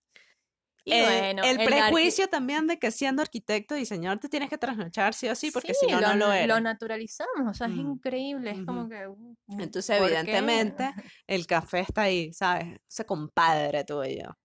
El, 0.91 1.03
bueno, 1.03 1.43
el 1.43 1.57
arqui- 1.57 1.65
prejuicio 1.65 2.27
también 2.29 2.67
de 2.67 2.77
que 2.79 2.91
siendo 2.91 3.21
arquitecto, 3.21 3.75
diseñador, 3.75 4.19
te 4.19 4.29
tienes 4.29 4.49
que 4.49 4.57
trasnochar 4.57 5.13
sí 5.13 5.27
o 5.29 5.35
sí, 5.35 5.51
porque 5.51 5.73
si 5.73 5.85
Sí, 5.87 5.91
no, 5.91 6.01
no 6.01 6.15
lo 6.15 6.31
eres. 6.31 6.47
Lo 6.49 6.59
naturalizamos, 6.59 7.47
o 7.49 7.53
sea, 7.53 7.67
es 7.67 7.73
Mm, 7.73 7.79
increíble, 7.91 8.51
es 8.51 8.57
como 8.65 8.81
ujú. 8.81 8.89
que... 8.89 9.07
uh, 9.07 9.35
Entonces, 9.59 9.97
¿por 9.97 10.07
qué? 10.07 10.07
evidentemente, 10.07 10.93
el 11.27 11.47
café 11.47 11.79
está 11.81 12.03
ahí, 12.03 12.33
¿sabes? 12.33 12.79
Ese 12.89 13.05
compadre 13.05 13.83
tuyo. 13.83 14.37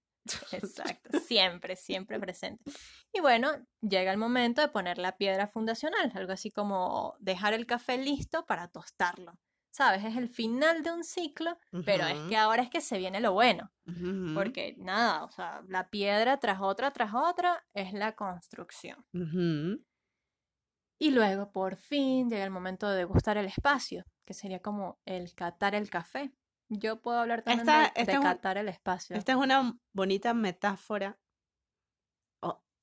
Exacto, 0.52 1.18
siempre, 1.20 1.76
siempre 1.76 2.18
presente. 2.18 2.64
Y 3.12 3.20
bueno, 3.20 3.52
llega 3.80 4.11
el 4.12 4.18
momento 4.18 4.61
de 4.61 4.68
poner 4.68 4.98
la 4.98 5.16
piedra 5.16 5.46
fundacional, 5.46 6.11
algo 6.14 6.32
así 6.32 6.50
como 6.50 7.14
dejar 7.20 7.54
el 7.54 7.66
café 7.66 7.98
listo 7.98 8.44
para 8.46 8.68
tostarlo. 8.68 9.38
¿Sabes? 9.76 10.04
Es 10.06 10.16
el 10.16 10.30
final 10.30 10.82
de 10.82 10.90
un 10.90 11.04
ciclo, 11.04 11.58
pero 11.84 12.06
es 12.06 12.18
que 12.30 12.36
ahora 12.38 12.62
es 12.62 12.70
que 12.70 12.80
se 12.80 12.96
viene 12.96 13.20
lo 13.20 13.34
bueno, 13.34 13.70
porque 14.34 14.74
nada, 14.78 15.22
o 15.24 15.30
sea, 15.30 15.62
la 15.68 15.90
piedra 15.90 16.38
tras 16.38 16.62
otra, 16.62 16.92
tras 16.92 17.12
otra, 17.12 17.62
es 17.74 17.92
la 17.92 18.12
construcción. 18.16 19.04
Y 20.98 21.10
luego, 21.10 21.52
por 21.52 21.76
fin, 21.76 22.30
llega 22.30 22.44
el 22.44 22.50
momento 22.50 22.88
de 22.88 22.96
degustar 22.96 23.36
el 23.36 23.44
espacio, 23.44 24.06
que 24.24 24.32
sería 24.32 24.60
como 24.60 24.98
el 25.04 25.34
catar 25.34 25.74
el 25.74 25.90
café. 25.90 26.32
Yo 26.70 27.02
puedo 27.02 27.18
hablar 27.18 27.42
también 27.42 27.68
Esta- 27.68 27.92
de, 27.94 28.04
de 28.06 28.12
es 28.12 28.18
un- 28.18 28.24
catar 28.24 28.56
el 28.56 28.68
espacio. 28.70 29.14
Esta 29.14 29.32
es 29.32 29.38
una 29.38 29.78
bonita 29.92 30.32
metáfora. 30.32 31.18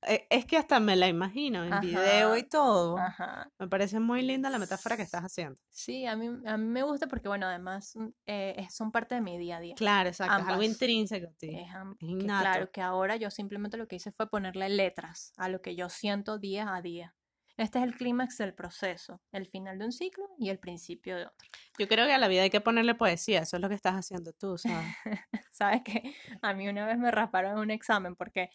Oh, 0.06 0.12
e- 0.12 0.28
es 0.30 0.46
que 0.46 0.58
hasta 0.58 0.80
me 0.80 0.96
la 0.96 1.08
imagino 1.08 1.64
en 1.64 1.80
video 1.82 2.36
y 2.38 2.44
todo. 2.44 2.98
Ajá. 2.98 3.52
Me 3.60 3.68
parece 3.68 4.00
muy 4.00 4.22
linda 4.22 4.50
la 4.50 4.60
metáfora 4.60 4.96
que 4.98 5.04
estás 5.04 5.22
haciendo. 5.24 5.60
Sí, 5.70 6.06
a 6.06 6.16
mí, 6.16 6.30
a 6.46 6.58
mí 6.58 6.66
me 6.66 6.84
gusta 6.84 7.08
porque, 7.08 7.28
bueno, 7.28 7.48
además 7.48 7.96
mm, 7.96 8.08
eh, 8.28 8.68
son 8.70 8.92
parte 8.92 9.16
de 9.16 9.22
mi 9.22 9.38
día 9.38 9.58
a 9.58 9.60
día. 9.60 9.76
Claro, 9.76 10.10
exacto. 10.10 10.42
Es 10.42 10.48
algo 10.48 10.64
intrínseco 10.64 11.28
a 11.28 11.34
ti. 11.34 11.50
Es 11.56 11.68
Es 11.68 12.08
que 12.20 12.26
claro, 12.26 12.72
que 12.72 12.82
ahora 12.82 13.16
yo 13.16 13.30
simplemente 13.32 13.78
lo 13.78 13.88
que 13.88 13.96
hice 13.98 14.12
fue 14.12 14.30
ponerle 14.30 14.70
letras 14.70 15.34
a 15.38 15.50
lo 15.50 15.62
que 15.62 15.76
yo 15.76 15.90
siento 15.90 16.38
día 16.38 16.76
a 16.76 16.82
día. 16.82 17.16
Este 17.56 17.78
es 17.78 17.84
el 17.84 17.96
clímax 17.96 18.40
del 18.40 18.56
proceso, 18.56 19.22
el 19.32 19.46
final 19.46 19.78
de 19.78 19.86
un 19.86 19.92
ciclo 19.92 20.28
y 20.40 20.50
el 20.50 20.58
principio 20.58 21.16
de 21.16 21.28
otro. 21.28 21.48
Yo 21.78 21.88
creo 21.88 22.08
que 22.08 22.14
a 22.14 22.18
la 22.18 22.28
vida 22.28 22.42
hay 22.42 22.50
que 22.50 22.62
ponerle 22.62 22.96
poesía. 22.96 23.42
Eso 23.42 23.58
es 23.58 23.62
lo 23.62 23.70
que 23.70 23.76
estás 23.76 23.94
haciendo 23.94 24.34
tú, 24.34 24.58
¿sabes? 24.58 24.88
¿Sabes 25.52 25.82
qué? 25.86 26.16
A 26.42 26.54
mí 26.56 26.68
una 26.68 26.88
vez 26.88 26.98
me 26.98 27.12
rasparon 27.12 27.52
en 27.52 27.58
un 27.60 27.70
examen 27.70 28.16
porque 28.16 28.50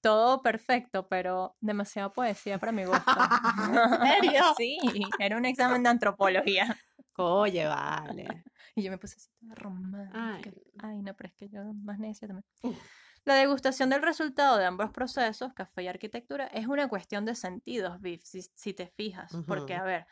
todo 0.00 0.42
perfecto, 0.42 1.08
pero 1.08 1.56
demasiada 1.60 2.12
poesía 2.12 2.58
para 2.58 2.72
mi 2.72 2.84
gusto. 2.84 3.00
serio? 4.02 4.42
Sí, 4.56 4.78
era 5.18 5.36
un 5.36 5.44
examen 5.44 5.82
de 5.82 5.88
antropología. 5.88 6.76
Oye, 7.16 7.66
vale. 7.66 8.26
Y 8.76 8.82
yo 8.82 8.90
me 8.92 8.98
puse 8.98 9.16
así 9.16 9.28
toda 9.40 9.56
romántica. 9.56 10.10
Ay. 10.14 10.62
Ay, 10.78 11.02
no, 11.02 11.12
pero 11.14 11.28
es 11.28 11.34
que 11.34 11.48
yo 11.48 11.60
más 11.74 11.98
necia 11.98 12.28
también. 12.28 12.44
Uf. 12.62 12.78
La 13.24 13.34
degustación 13.34 13.90
del 13.90 14.00
resultado 14.00 14.56
de 14.56 14.64
ambos 14.64 14.90
procesos, 14.92 15.52
café 15.52 15.82
y 15.82 15.88
arquitectura, 15.88 16.46
es 16.46 16.66
una 16.68 16.88
cuestión 16.88 17.24
de 17.24 17.34
sentidos, 17.34 18.00
Viv, 18.00 18.20
si, 18.22 18.42
si 18.42 18.72
te 18.72 18.86
fijas. 18.86 19.32
Porque, 19.46 19.74
Ujú. 19.74 19.82
a 19.82 19.84
ver, 19.84 20.06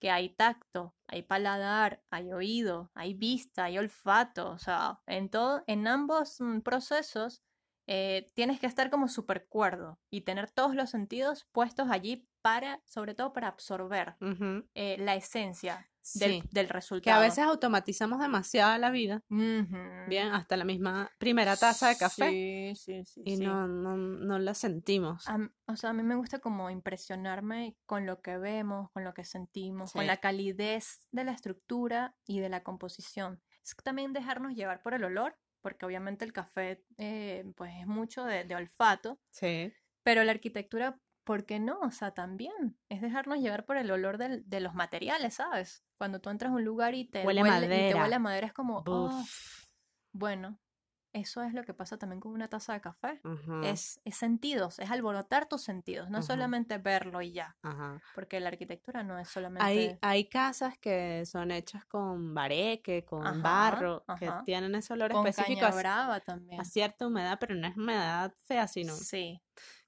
que 0.00 0.10
hay 0.10 0.30
tacto, 0.30 0.94
hay 1.06 1.22
paladar, 1.22 2.02
hay 2.10 2.32
oído, 2.32 2.90
hay 2.94 3.14
vista, 3.14 3.64
hay 3.64 3.78
olfato. 3.78 4.50
O 4.50 4.58
sea, 4.58 5.00
en 5.06 5.28
todo, 5.28 5.64
en 5.66 5.86
ambos 5.88 6.40
mm, 6.40 6.60
procesos 6.60 7.42
eh, 7.86 8.30
tienes 8.34 8.60
que 8.60 8.66
estar 8.66 8.90
como 8.90 9.08
súper 9.08 9.46
cuerdo 9.48 9.98
y 10.10 10.22
tener 10.22 10.50
todos 10.50 10.74
los 10.74 10.90
sentidos 10.90 11.46
puestos 11.52 11.88
allí 11.90 12.28
para, 12.42 12.80
sobre 12.84 13.14
todo 13.14 13.32
para 13.32 13.48
absorber 13.48 14.16
Ujú. 14.20 14.66
eh, 14.74 14.96
la 14.98 15.14
esencia 15.14 15.88
del, 16.14 16.42
Sí. 16.42 16.42
del 16.50 16.66
Que 16.66 16.72
resultado. 16.74 17.16
a 17.16 17.20
veces 17.20 17.44
automatizamos 17.44 18.20
demasiado 18.20 18.76
la 18.76 18.90
vida. 18.90 19.22
Ujú. 19.30 19.78
Bien, 20.08 20.28
hasta 20.34 20.56
la 20.58 20.64
misma 20.64 21.10
primera 21.18 21.56
taza 21.56 21.88
de 21.88 21.96
café. 21.96 22.28
Sí, 22.28 22.72
sí, 22.76 23.04
sí. 23.06 23.22
Y 23.24 23.36
sí. 23.38 23.44
no, 23.44 23.66
no, 23.66 23.96
no 23.96 24.38
la 24.38 24.52
sentimos. 24.52 25.26
A 25.28 25.38
o 25.66 25.76
sea, 25.76 25.90
a 25.90 25.92
mí 25.94 26.02
me 26.02 26.16
gusta 26.16 26.40
como 26.40 26.68
impresionarme 26.68 27.76
con 27.86 28.04
lo 28.06 28.20
que 28.20 28.36
vemos, 28.36 28.90
con 28.92 29.04
lo 29.04 29.14
que 29.14 29.24
sentimos, 29.24 29.92
con 29.92 30.02
Sí. 30.02 30.06
la 30.06 30.18
calidez 30.18 31.08
de 31.12 31.24
la 31.24 31.32
estructura 31.32 32.14
y 32.26 32.40
de 32.40 32.50
la 32.50 32.62
composición. 32.62 33.40
Es 33.62 33.74
también 33.82 34.12
dejarnos 34.12 34.54
llevar 34.54 34.82
por 34.82 34.92
el 34.92 35.04
olor, 35.04 35.38
porque 35.64 35.86
obviamente 35.86 36.26
el 36.26 36.34
café 36.34 36.84
eh, 36.98 37.42
pues 37.56 37.72
es 37.80 37.86
mucho 37.86 38.24
de, 38.24 38.44
de 38.44 38.54
olfato, 38.54 39.18
Sí. 39.30 39.72
pero 40.02 40.22
la 40.22 40.32
arquitectura, 40.32 41.00
¿por 41.24 41.46
qué 41.46 41.58
no? 41.58 41.80
O 41.80 41.90
sea, 41.90 42.10
también 42.12 42.78
es 42.90 43.00
dejarnos 43.00 43.38
llevar 43.38 43.64
por 43.64 43.78
el 43.78 43.90
olor 43.90 44.18
del- 44.18 44.42
de 44.46 44.60
los 44.60 44.74
materiales, 44.74 45.32
¿sabes? 45.36 45.82
Cuando 45.96 46.20
tú 46.20 46.28
entras 46.28 46.52
a 46.52 46.54
un 46.54 46.64
lugar 46.64 46.94
y 46.94 47.06
te 47.06 47.24
Huele 47.24 47.40
huele, 47.42 47.56
y 47.56 47.60
te 47.60 47.66
madera. 47.68 48.02
huele 48.02 48.14
a 48.14 48.18
madera, 48.18 48.46
es 48.48 48.52
como, 48.52 48.84
"Oh, 48.86 49.24
bueno, 50.12 50.60
eso 51.14 51.42
es 51.42 51.54
lo 51.54 51.62
que 51.64 51.72
pasa 51.72 51.96
también 51.96 52.20
con 52.20 52.32
una 52.32 52.48
taza 52.48 52.74
de 52.74 52.80
café. 52.82 53.20
Es, 53.62 54.00
es 54.04 54.16
sentidos, 54.16 54.78
es 54.78 54.90
alborotar 54.90 55.46
tus 55.48 55.62
sentidos, 55.62 56.10
no 56.10 56.20
solamente 56.20 56.76
verlo 56.78 57.22
y 57.22 57.32
ya, 57.32 57.56
porque 58.14 58.40
la 58.40 58.48
arquitectura 58.48 59.02
no 59.02 59.18
es 59.18 59.28
solamente... 59.28 59.64
Hay, 59.64 59.98
hay 60.02 60.28
casas 60.28 60.76
que 60.78 61.24
son 61.24 61.50
hechas 61.50 61.84
con 61.86 62.34
bareque, 62.34 63.04
con 63.04 63.42
barro, 63.42 64.04
que 64.18 64.30
tienen 64.44 64.74
ese 64.74 64.92
olor 64.92 65.12
con 65.12 65.26
específico 65.26 65.60
caña 65.60 65.74
brava 65.74 66.20
también. 66.20 66.60
a 66.60 66.64
cierta 66.64 67.06
humedad, 67.06 67.38
pero 67.40 67.54
no 67.54 67.66
es 67.66 67.76
humedad 67.76 68.32
fea, 68.46 68.66
sino 68.68 68.94
Sí. 68.94 69.40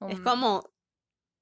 es 0.07 0.19
como, 0.21 0.63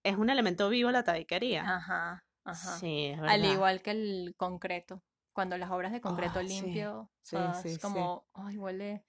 es 0.03 0.17
un 0.17 0.29
elemento 0.29 0.69
vivo 0.69 0.91
la 0.91 1.03
tabiquería. 1.03 1.61
Ajá, 1.61 2.25
ajá. 2.43 2.79
Sí, 2.79 3.05
es 3.07 3.19
Al 3.21 3.41
verdad. 3.41 3.53
igual 3.53 3.81
que 3.81 3.91
el 3.91 4.33
concreto, 4.37 5.03
cuando 5.33 5.57
las 5.57 5.71
obras 5.71 5.91
de 5.91 6.01
concreto 6.01 6.39
Ah, 6.39 6.43
limpio, 6.43 7.11
sí, 7.21 7.35
sea, 7.37 7.53
sí, 7.53 7.69
es 7.69 7.73
sí. 7.75 7.81
como, 7.81 8.27
ay, 8.33 8.57
huele, 8.57 9.05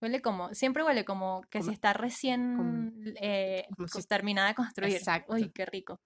huele 0.00 0.20
como, 0.22 0.52
siempre 0.54 0.82
huele 0.84 1.04
como 1.04 1.42
que 1.50 1.58
si 1.58 1.64
Como- 1.66 1.72
está 1.74 1.92
recién 1.92 2.92
eh, 3.20 3.66
como 3.76 3.88
co- 3.88 4.00
si- 4.00 4.06
terminada 4.06 4.48
de 4.48 4.54
construir. 4.54 4.94
Exacto. 4.94 5.32
Uy, 5.34 5.50
qué 5.50 5.66
rico. 5.66 6.00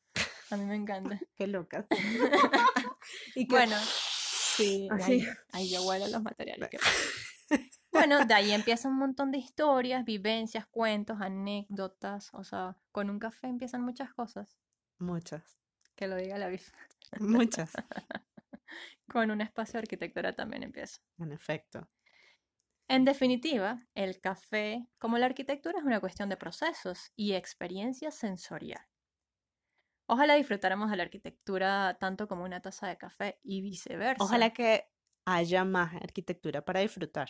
A 0.50 0.56
mí 0.56 0.64
me 0.64 0.74
encanta. 0.74 1.20
Qué 1.36 1.46
loca. 1.46 1.86
y 3.34 3.46
que- 3.46 3.54
Bueno, 3.54 3.76
sí, 3.80 4.88
así. 4.90 5.24
ay, 5.52 5.68
yo 5.72 5.82
huelo 5.84 6.08
los 6.08 6.22
materiales. 6.22 6.68
pasa. 6.70 7.60
Bueno, 7.92 8.24
de 8.24 8.34
ahí 8.34 8.52
empieza 8.52 8.88
un 8.88 8.96
montón 8.98 9.30
de 9.32 9.38
historias, 9.38 10.04
vivencias, 10.04 10.66
cuentos, 10.66 11.20
anécdotas. 11.20 12.30
O 12.34 12.44
sea, 12.44 12.76
con 12.92 13.10
un 13.10 13.18
café 13.18 13.48
empiezan 13.48 13.82
muchas 13.82 14.12
cosas. 14.14 14.56
Muchas, 14.98 15.58
Que 15.96 16.06
lo 16.06 16.16
diga 16.16 16.36
la 16.38 16.48
Viv. 16.48 16.62
muchas, 17.20 17.72
Con 19.10 19.30
un 19.32 19.40
espacio 19.40 19.72
de 19.74 19.78
arquitectura 19.80 20.32
también 20.34 20.62
empieza. 20.62 21.00
en 21.18 21.32
efecto. 21.32 21.88
En 22.90 23.06
definitiva, 23.06 23.88
el 23.94 24.20
café, 24.20 24.86
como 24.98 25.16
la 25.16 25.24
arquitectura, 25.24 25.78
es 25.78 25.84
una 25.86 25.98
cuestión 25.98 26.28
de 26.28 26.36
procesos 26.36 27.10
y 27.16 27.32
experiencia 27.32 28.10
sensorial. 28.10 28.84
Ojalá 30.06 30.34
disfrutáramos 30.34 30.90
de 30.90 30.96
la 30.98 31.04
arquitectura 31.04 31.96
tanto 31.98 32.28
como 32.28 32.44
una 32.44 32.60
taza 32.60 32.86
de 32.88 32.98
café 32.98 33.40
y 33.42 33.62
viceversa. 33.62 34.36
Ojalá 34.36 34.52
que 34.52 34.84
haya 35.24 35.64
más 35.64 35.94
arquitectura 35.94 36.64
para 36.64 36.78
disfrutar. 36.80 37.28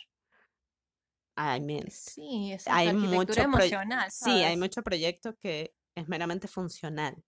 I 1.37 1.59
mean, 1.61 1.93
Sí, 1.93 2.53
es 2.53 2.69
hay 2.69 2.93
arquitectura 2.93 3.43
mucho 3.43 3.43
emocional. 3.43 4.09
sí, 4.09 4.45
hay 4.45 4.57
mucho 4.57 4.83
proyecto 4.83 5.37
que 5.39 5.77
es 5.95 6.09
meramente 6.09 6.49
funcional. 6.49 7.25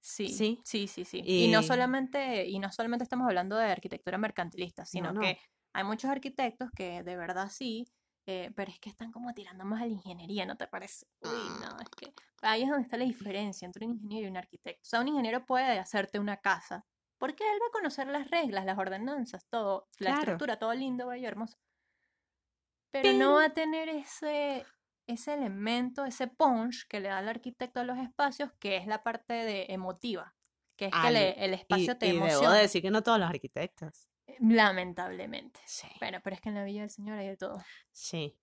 Sí, 0.00 0.46
Sí. 0.46 0.60
sí, 0.62 0.86
sí, 0.86 1.04
sí. 1.04 1.30
Y 1.34 1.48
no 1.48 1.62
solamente, 1.62 2.46
y 2.46 2.58
no 2.58 2.70
solamente 2.72 3.04
estamos 3.04 3.26
hablando 3.26 3.56
de 3.56 3.70
arquitectura 3.72 4.18
mercantilista, 4.18 4.84
sino 4.84 5.14
no. 5.14 5.16
que 5.16 5.38
hay 5.74 5.84
muchos 5.84 6.10
arquitectos 6.10 6.70
que 6.72 7.02
de 7.02 7.16
verdad 7.16 7.48
sí, 7.50 7.86
eh, 8.26 8.52
pero 8.56 8.70
es 8.72 8.80
que 8.80 8.90
están 8.90 9.12
como 9.12 9.34
tirando 9.34 9.64
más 9.66 9.82
a 9.82 9.86
la 9.86 9.92
ingeniería, 9.92 10.46
¿no 10.46 10.56
te 10.56 10.66
parece? 10.68 11.06
Uy, 11.20 11.50
no, 11.50 11.78
es 11.80 11.88
que 11.96 12.12
ahí 12.42 12.62
es 12.62 12.68
donde 12.68 12.84
está 12.84 12.96
la 12.96 13.04
diferencia 13.04 13.66
entre 13.66 13.86
un 13.86 13.92
ingeniero 13.94 14.26
y 14.28 14.30
un 14.30 14.36
arquitecto. 14.36 14.80
O 14.82 14.84
sea, 14.88 15.00
un 15.00 15.08
ingeniero 15.08 15.44
puede 15.46 15.78
hacerte 15.78 16.18
una 16.18 16.36
casa, 16.38 16.86
porque 17.18 17.44
él 17.44 17.58
va 17.62 17.66
a 17.68 17.70
conocer 17.72 18.06
las 18.08 18.30
reglas, 18.30 18.64
las 18.64 18.78
ordenanzas, 18.78 19.46
todo, 19.50 19.88
la 19.98 20.10
Claro. 20.10 20.44
estructura, 20.44 20.58
todo 20.58 20.74
lindo, 20.74 21.06
bello, 21.08 21.28
hermoso. 21.28 21.58
Pero 22.90 23.12
no 23.12 23.34
va 23.34 23.46
a 23.46 23.54
tener 23.54 23.88
ese, 23.88 24.70
ese 25.06 25.34
elemento, 25.34 26.04
ese 26.04 26.28
punch 26.28 26.86
que 26.88 27.00
le 27.00 27.08
da 27.08 27.20
el 27.20 27.28
arquitecto 27.28 27.80
a 27.80 27.84
los 27.84 27.98
espacios, 27.98 28.52
que 28.60 28.76
es 28.76 28.86
la 28.86 29.02
parte 29.02 29.32
de 29.34 29.66
emotiva, 29.70 30.36
que 30.76 30.86
es 30.86 30.96
que 30.96 30.98
Ah, 30.98 31.10
le- 31.10 31.44
el 31.44 31.54
Y, 31.68 31.84
espacio 31.84 31.98
te 31.98 32.06
y 32.06 32.20
debo 32.20 32.48
emociona. 32.48 32.50
de 32.50 32.60
decir 32.60 32.82
que 32.82 32.90
no 32.90 33.02
todos 33.02 33.18
los 33.18 33.28
arquitectos. 33.28 34.08
Lamentablemente. 34.40 35.60
Sí. 35.66 35.86
Bueno, 36.00 36.18
pero 36.22 36.34
es 36.34 36.40
que 36.40 36.48
en 36.48 36.54
la 36.56 36.64
Villa 36.64 36.80
del 36.82 36.90
Señor 36.90 37.18
hay 37.18 37.28
de 37.28 37.36
todo. 37.36 37.62
Sí. 37.92 38.36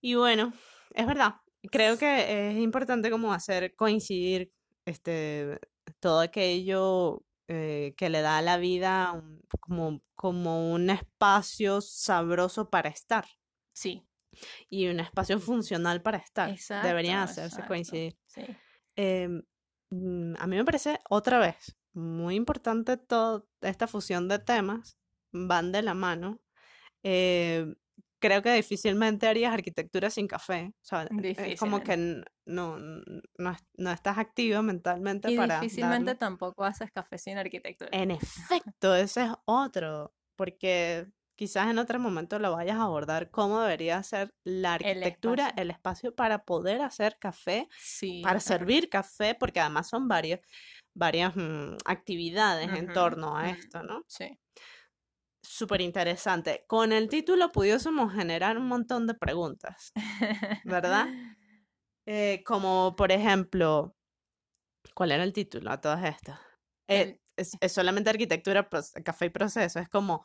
Y 0.00 0.14
bueno, 0.14 0.52
es 0.94 1.06
verdad. 1.06 1.36
Creo 1.70 1.98
que 1.98 2.50
es 2.50 2.56
importante 2.58 3.10
como 3.10 3.32
hacer 3.32 3.74
coincidir 3.74 4.52
este 4.84 5.58
todo 6.00 6.20
aquello 6.20 7.24
eh, 7.48 7.94
que 7.96 8.10
le 8.10 8.20
da 8.22 8.38
a 8.38 8.42
la 8.42 8.58
vida 8.58 9.12
un- 9.12 9.40
como, 9.60 10.02
como 10.14 10.72
un 10.72 10.90
espacio 10.90 11.80
sabroso 11.80 12.70
para 12.70 12.88
estar 12.88 13.26
Sí, 13.72 14.06
y 14.68 14.86
un 14.88 15.00
espacio 15.00 15.38
funcional 15.40 16.00
para 16.02 16.18
estar. 16.18 16.48
Deberían 16.82 17.22
exacto, 17.22 17.30
hacerse 17.32 17.44
exacto. 17.56 17.68
coincidir. 17.68 18.18
Sí. 18.26 18.42
Em, 18.96 19.42
mm, 19.90 20.34
a 20.38 20.46
mí 20.46 20.56
me 20.56 20.64
parece 20.64 21.00
otra 21.08 21.38
vez 21.38 21.76
muy 21.94 22.34
importante 22.36 22.96
toda 22.96 23.44
esta 23.62 23.86
fusión 23.86 24.28
de 24.28 24.38
temas, 24.38 24.98
van 25.32 25.72
de 25.72 25.82
la 25.82 25.94
mano. 25.94 26.40
Em, 27.02 27.74
creo 28.20 28.42
que 28.42 28.52
difícilmente 28.54 29.26
harías 29.28 29.52
arquitectura 29.54 30.10
sin 30.10 30.26
café. 30.28 30.72
O 30.82 30.84
sea, 30.84 31.02
es 31.22 31.54
como 31.58 31.82
que 31.82 31.96
no, 32.46 32.78
no, 32.78 33.56
no 33.76 33.90
estás 33.92 34.18
activa 34.18 34.62
mentalmente 34.62 35.30
Y 35.30 35.36
para 35.36 35.60
difícilmente 35.60 36.12
darle. 36.12 36.18
tampoco 36.18 36.64
haces 36.64 36.90
café 36.92 37.18
sin 37.18 37.38
arquitectura. 37.38 37.90
En 37.92 38.10
efecto, 38.10 38.94
ese 38.94 39.24
es 39.24 39.30
otro, 39.46 40.14
porque 40.36 41.06
quizás 41.36 41.68
en 41.70 41.78
otro 41.78 41.98
momento 41.98 42.38
lo 42.38 42.52
vayas 42.52 42.76
a 42.78 42.82
abordar 42.84 43.30
cómo 43.30 43.60
debería 43.60 44.02
ser 44.02 44.34
la 44.44 44.76
El 44.80 45.02
arquitectura, 45.02 45.48
espacio. 45.48 45.62
el 45.62 45.70
espacio 45.70 46.14
para 46.14 46.44
poder 46.44 46.82
hacer 46.82 47.18
café 47.20 47.68
Sí. 47.76 48.22
para 48.22 48.38
ajá. 48.38 48.40
servir 48.40 48.88
café, 48.88 49.34
porque 49.34 49.60
además 49.60 49.88
son 49.88 50.08
varias, 50.08 50.40
varias 50.94 51.34
mm, 51.36 51.76
actividades 51.84 52.70
en 52.72 52.92
torno 52.92 53.36
a 53.36 53.50
esto, 53.50 53.82
¿no? 53.82 54.04
Sí. 54.08 54.38
Súper 55.42 55.82
interesante. 55.82 56.64
Con 56.66 56.92
el 56.92 57.08
título 57.08 57.52
pudiésemos 57.52 58.12
generar 58.14 58.56
un 58.56 58.66
montón 58.66 59.06
de 59.06 59.14
preguntas, 59.14 59.92
¿verdad? 60.64 61.06
Eh, 62.06 62.42
como 62.44 62.94
por 62.96 63.12
ejemplo, 63.12 63.96
¿cuál 64.94 65.12
era 65.12 65.24
el 65.24 65.32
título 65.32 65.70
a 65.70 65.80
todas 65.80 66.04
estas? 66.04 66.38
Eh, 66.88 67.18
es, 67.36 67.52
es 67.60 67.72
solamente 67.72 68.10
arquitectura, 68.10 68.68
café 69.04 69.26
y 69.26 69.30
proceso. 69.30 69.80
Es 69.80 69.88
como, 69.88 70.24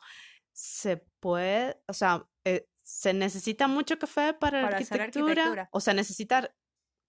se 0.52 0.98
puede, 1.20 1.82
o 1.88 1.92
sea, 1.94 2.26
eh, 2.44 2.68
¿se 2.82 3.14
necesita 3.14 3.66
mucho 3.66 3.98
café 3.98 4.34
para 4.34 4.60
la 4.62 4.68
Para 4.68 4.76
arquitectura. 4.76 5.68
¿O 5.72 5.80
se 5.80 5.94
necesita 5.94 6.54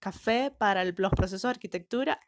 café 0.00 0.50
para 0.50 0.82
el- 0.82 0.94
los 0.96 1.12
procesos 1.12 1.42
de 1.42 1.50
arquitectura? 1.50 2.20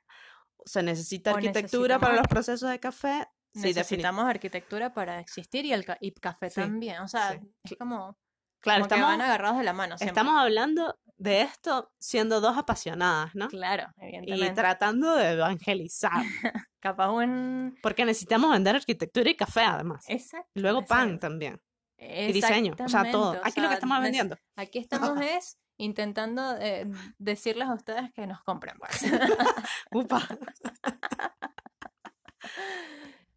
¿O 0.65 0.69
se 0.69 0.83
necesita 0.83 1.33
O 1.33 1.37
arquitectura 1.37 1.99
para 1.99 2.15
los 2.17 2.27
procesos 2.27 2.71
de 2.71 2.81
café? 2.81 3.27
Sí, 3.55 3.73
Necesitamos 3.73 4.25
arquitectura 4.25 4.93
para 4.93 5.21
existir 5.21 5.65
y 5.65 5.73
el 5.73 5.85
ca- 5.85 5.99
y 6.01 6.13
café 6.13 6.51
Sí, 6.51 6.61
también. 6.61 6.99
O 7.01 7.09
sea, 7.09 7.33
sí. 7.33 7.39
es 7.65 7.77
como, 7.79 8.19
Claro, 8.61 8.81
como 8.81 8.89
que 8.89 8.95
estamos, 8.97 9.09
van 9.09 9.21
agarrados 9.21 9.59
de 9.59 9.65
la 9.65 9.73
mano 9.73 9.97
siempre. 9.97 10.09
estamos 10.11 10.41
hablando 10.41 10.99
de 11.19 11.43
esto 11.43 11.93
siendo 12.01 12.41
dos 12.41 12.57
apasionadas, 12.59 13.33
¿no? 13.35 13.47
Claro, 13.49 13.87
Y 13.99 14.17
evidentemente. 14.17 14.55
tratando 14.61 15.15
de 15.15 15.33
evangelizar, 15.33 16.11
Capaz 16.81 17.11
un... 17.11 17.79
porque 17.83 18.05
necesitamos 18.05 18.51
vender 18.51 18.75
arquitectura 18.75 19.31
y 19.31 19.37
café 19.37 19.61
además. 19.61 20.05
Exacto. 20.09 20.51
Y 20.55 20.61
luego 20.61 20.85
pan 20.85 21.11
exacto. 21.11 21.27
también. 21.29 21.61
Y 21.97 22.33
diseño, 22.33 22.75
o 22.79 22.89
sea, 22.89 23.09
todo. 23.11 23.35
Exactamente, 23.35 23.39
o 23.39 23.47
Aquí 23.49 23.61
lo 23.61 23.69
que 23.69 23.75
estamos 23.75 24.01
vendiendo. 24.03 24.37
Aquí 24.57 24.79
estamos 24.81 25.19
es 25.23 25.59
intentando 25.77 26.57
eh, 26.59 26.87
decirles 27.19 27.69
a 27.69 27.75
ustedes 27.75 28.13
que 28.13 28.27
nos 28.27 28.43
compren. 28.43 28.77
pues. 28.79 29.03
Upa. 29.93 30.27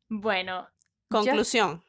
bueno, 0.10 0.62
yo- 0.63 1.08
Conclusión. 1.10 1.84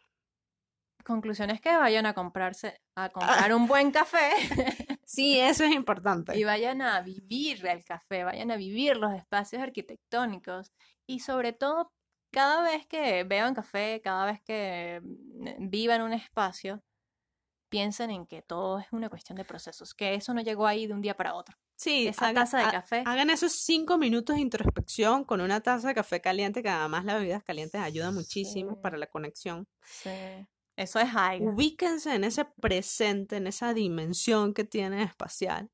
conclusión 1.05 1.51
es 1.51 1.61
que 1.61 1.77
vayan 1.77 2.07
a 2.07 2.15
comprarse, 2.15 2.81
a 2.95 3.09
comprar 3.11 3.53
un 3.55 3.67
buen 3.67 3.91
café 3.91 4.31
Sí, 5.05 5.41
eso 5.41 5.65
es 5.65 5.73
importante. 5.73 6.39
y 6.39 6.45
vayan 6.45 6.83
a 6.83 7.01
vivir 7.01 7.67
el 7.67 7.83
café, 7.85 8.25
vayan 8.25 8.51
a 8.51 8.57
vivir 8.57 8.97
los 8.99 9.13
espacios 9.15 9.63
arquitectónicos 9.63 10.71
y 11.07 11.21
sobre 11.21 11.53
todo 11.55 11.93
cada 12.31 12.61
vez 12.63 12.87
que 12.87 13.25
beban 13.25 13.55
café, 13.55 14.03
cada 14.05 14.27
vez 14.27 14.43
que 14.43 15.01
mm, 15.03 15.71
vivan 15.71 16.03
un 16.03 16.13
espacio, 16.13 16.83
piensen 17.69 18.11
en 18.11 18.27
que 18.27 18.43
todo 18.43 18.79
es 18.79 18.87
una 18.93 19.09
cuestión 19.09 19.37
de 19.37 19.45
procesos, 19.45 19.95
que 19.95 20.15
eso 20.15 20.33
no 20.35 20.41
llegó 20.41 20.67
ahí 20.67 20.87
de 20.87 20.95
un 20.95 21.01
día 21.01 21.17
para 21.17 21.35
otro. 21.35 21.57
Sí, 21.77 22.09
Esa 22.09 22.29
haga- 22.29 22.41
taza 22.41 22.59
de 22.65 22.71
café. 22.73 23.03
Hagan 23.07 23.31
esos 23.31 23.53
cinco 23.53 23.99
minutos 23.99 24.37
de 24.37 24.43
introspección 24.43 25.25
con 25.25 25.41
una 25.41 25.61
taza 25.61 25.89
de 25.89 25.95
café 25.95 26.21
caliente, 26.21 26.63
que 26.63 26.69
además 26.69 27.05
las 27.05 27.19
bebidas 27.21 27.43
calientes 27.45 27.81
ayudan 27.81 28.15
muchísimo 28.15 28.73
Sí. 28.73 28.79
para 28.83 28.99
la 28.99 29.07
conexión. 29.07 29.69
Sí. 29.85 30.11
Eso 30.77 30.99
es 31.01 31.15
algo. 31.15 31.51
Ubíquense 31.51 32.15
en 32.15 32.25
ese 32.25 32.45
presente, 32.45 33.37
en 33.37 33.47
esa 33.49 33.75
dimensión 33.75 34.55
que 34.55 34.65
tienen 34.65 35.01
espacial 35.01 35.71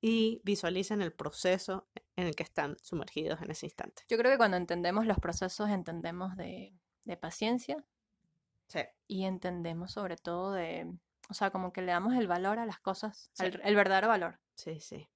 y 0.00 0.40
visualicen 0.44 1.02
el 1.02 1.12
proceso 1.12 1.88
en 2.16 2.26
el 2.26 2.36
que 2.36 2.42
están 2.42 2.76
sumergidos 2.82 3.40
en 3.42 3.50
ese 3.50 3.66
instante. 3.66 4.02
Yo 4.08 4.16
creo 4.18 4.30
que 4.30 4.36
cuando 4.38 4.56
entendemos 4.56 5.06
los 5.06 5.18
procesos 5.18 5.70
entendemos 5.70 6.36
de, 6.36 6.72
de 7.04 7.16
paciencia 7.16 7.84
Sí. 8.68 8.80
y 9.06 9.24
entendemos 9.24 9.92
sobre 9.92 10.16
todo 10.16 10.52
de, 10.52 10.90
o 11.28 11.34
sea, 11.34 11.50
como 11.50 11.72
que 11.72 11.82
le 11.82 11.92
damos 11.92 12.14
el 12.14 12.26
valor 12.26 12.58
a 12.58 12.66
las 12.66 12.80
cosas, 12.80 13.30
Sí. 13.34 13.44
el 13.62 13.76
verdadero 13.76 14.08
valor. 14.08 14.38
Sí, 14.56 14.80
sí. 14.80 15.08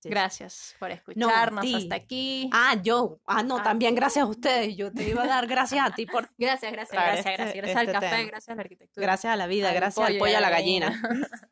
Sí. 0.00 0.10
Gracias 0.10 0.74
por 0.78 0.90
escucharnos 0.90 1.64
hasta 1.74 1.94
aquí. 1.94 2.50
Ah, 2.52 2.76
yo. 2.82 3.20
Ah, 3.26 3.42
no, 3.42 3.56
Ah. 3.58 3.62
también 3.62 3.94
gracias 3.94 4.22
a 4.24 4.28
ustedes. 4.28 4.76
Yo 4.76 4.92
te 4.92 5.08
iba 5.08 5.22
a 5.22 5.26
dar 5.26 5.46
gracias 5.46 5.82
a 5.86 5.94
ti 5.94 6.04
por 6.04 6.28
Gracias, 6.38 6.70
gracias, 6.72 6.92
gracias, 7.02 7.18
este- 7.26 7.36
gracias. 7.36 7.54
Gracias 7.56 7.76
al 7.76 7.82
este 7.86 7.92
café, 7.94 8.08
tema. 8.16 8.28
gracias 8.28 8.48
a 8.48 8.54
la 8.56 8.60
arquitectura. 8.62 9.06
gracias 9.06 9.32
a 9.32 9.36
la 9.36 9.46
vida, 9.46 9.68
al 9.70 9.74
gracias 9.74 10.06
al 10.06 10.18
pollo 10.18 10.32
y 10.32 10.34
a 10.34 10.40
la 10.40 10.50
gallina. 10.50 10.88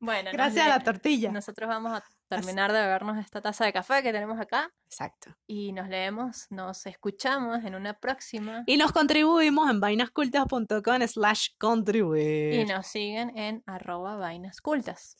bueno, 0.00 0.24
nos 0.24 0.32
Gracias 0.32 0.66
a 0.66 0.68
la 0.68 0.80
tortilla. 0.82 1.30
nosotros 1.30 1.68
vamos 1.68 1.92
a 1.92 2.04
terminar 2.30 2.72
de 2.72 2.80
bebernos 2.80 3.18
esta 3.18 3.40
taza 3.40 3.64
de 3.64 3.72
café 3.72 4.02
que 4.02 4.12
tenemos 4.12 4.40
acá. 4.40 4.72
Exacto. 4.86 5.36
Y 5.46 5.72
nos 5.72 5.88
leemos, 5.88 6.46
nos 6.50 6.86
escuchamos 6.86 7.64
en 7.64 7.74
una 7.74 7.94
próxima. 7.94 8.62
Y 8.66 8.76
nos 8.76 8.92
contribuimos 8.92 9.68
en 9.68 9.80
vainascultas.com 9.80 11.06
slash 11.06 11.48
contribuir. 11.58 12.54
Y 12.54 12.64
nos 12.64 12.86
siguen 12.86 13.36
en 13.36 13.62
arroba 13.66 14.16
vainascultas. 14.16 15.16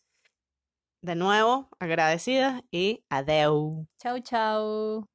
De 1.02 1.16
nuevo, 1.16 1.68
agradecidas 1.80 2.62
y 2.70 3.04
adeu. 3.08 3.86
Chau, 3.98 4.20
chau. 4.20 5.06